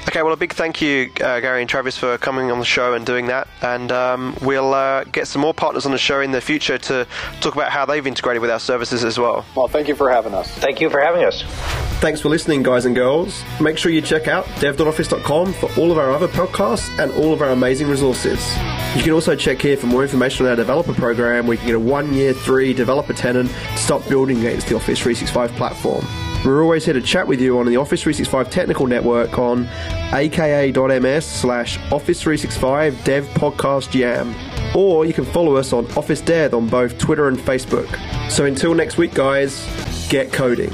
[0.06, 2.94] Okay, well, a big thank you, uh, Gary and Travis, for coming on the show
[2.94, 3.48] and doing that.
[3.62, 7.08] And um, we'll uh, get some more partners on the show in the future to
[7.40, 9.46] talk about how they've integrated with our services as well.
[9.56, 10.52] Well, thank you for having us.
[10.60, 11.42] Thank you for having us.
[12.02, 13.42] Thanks for listening, guys and girls.
[13.62, 17.42] Make sure you check out dev.office.com for all of our other podcasts and all of
[17.42, 18.40] our amazing resources.
[18.96, 21.68] You can also check here for more information on our developer program where you can
[21.68, 26.06] get a one year, three developer tenant to stop building against the Office 365 platform.
[26.46, 29.66] We're always here to chat with you on the Office 365 Technical Network on
[30.12, 34.36] aka.ms slash Office 365 Dev Podcast Jam.
[34.76, 37.88] Or you can follow us on Office Dev on both Twitter and Facebook.
[38.30, 39.66] So until next week, guys,
[40.10, 40.74] get coding.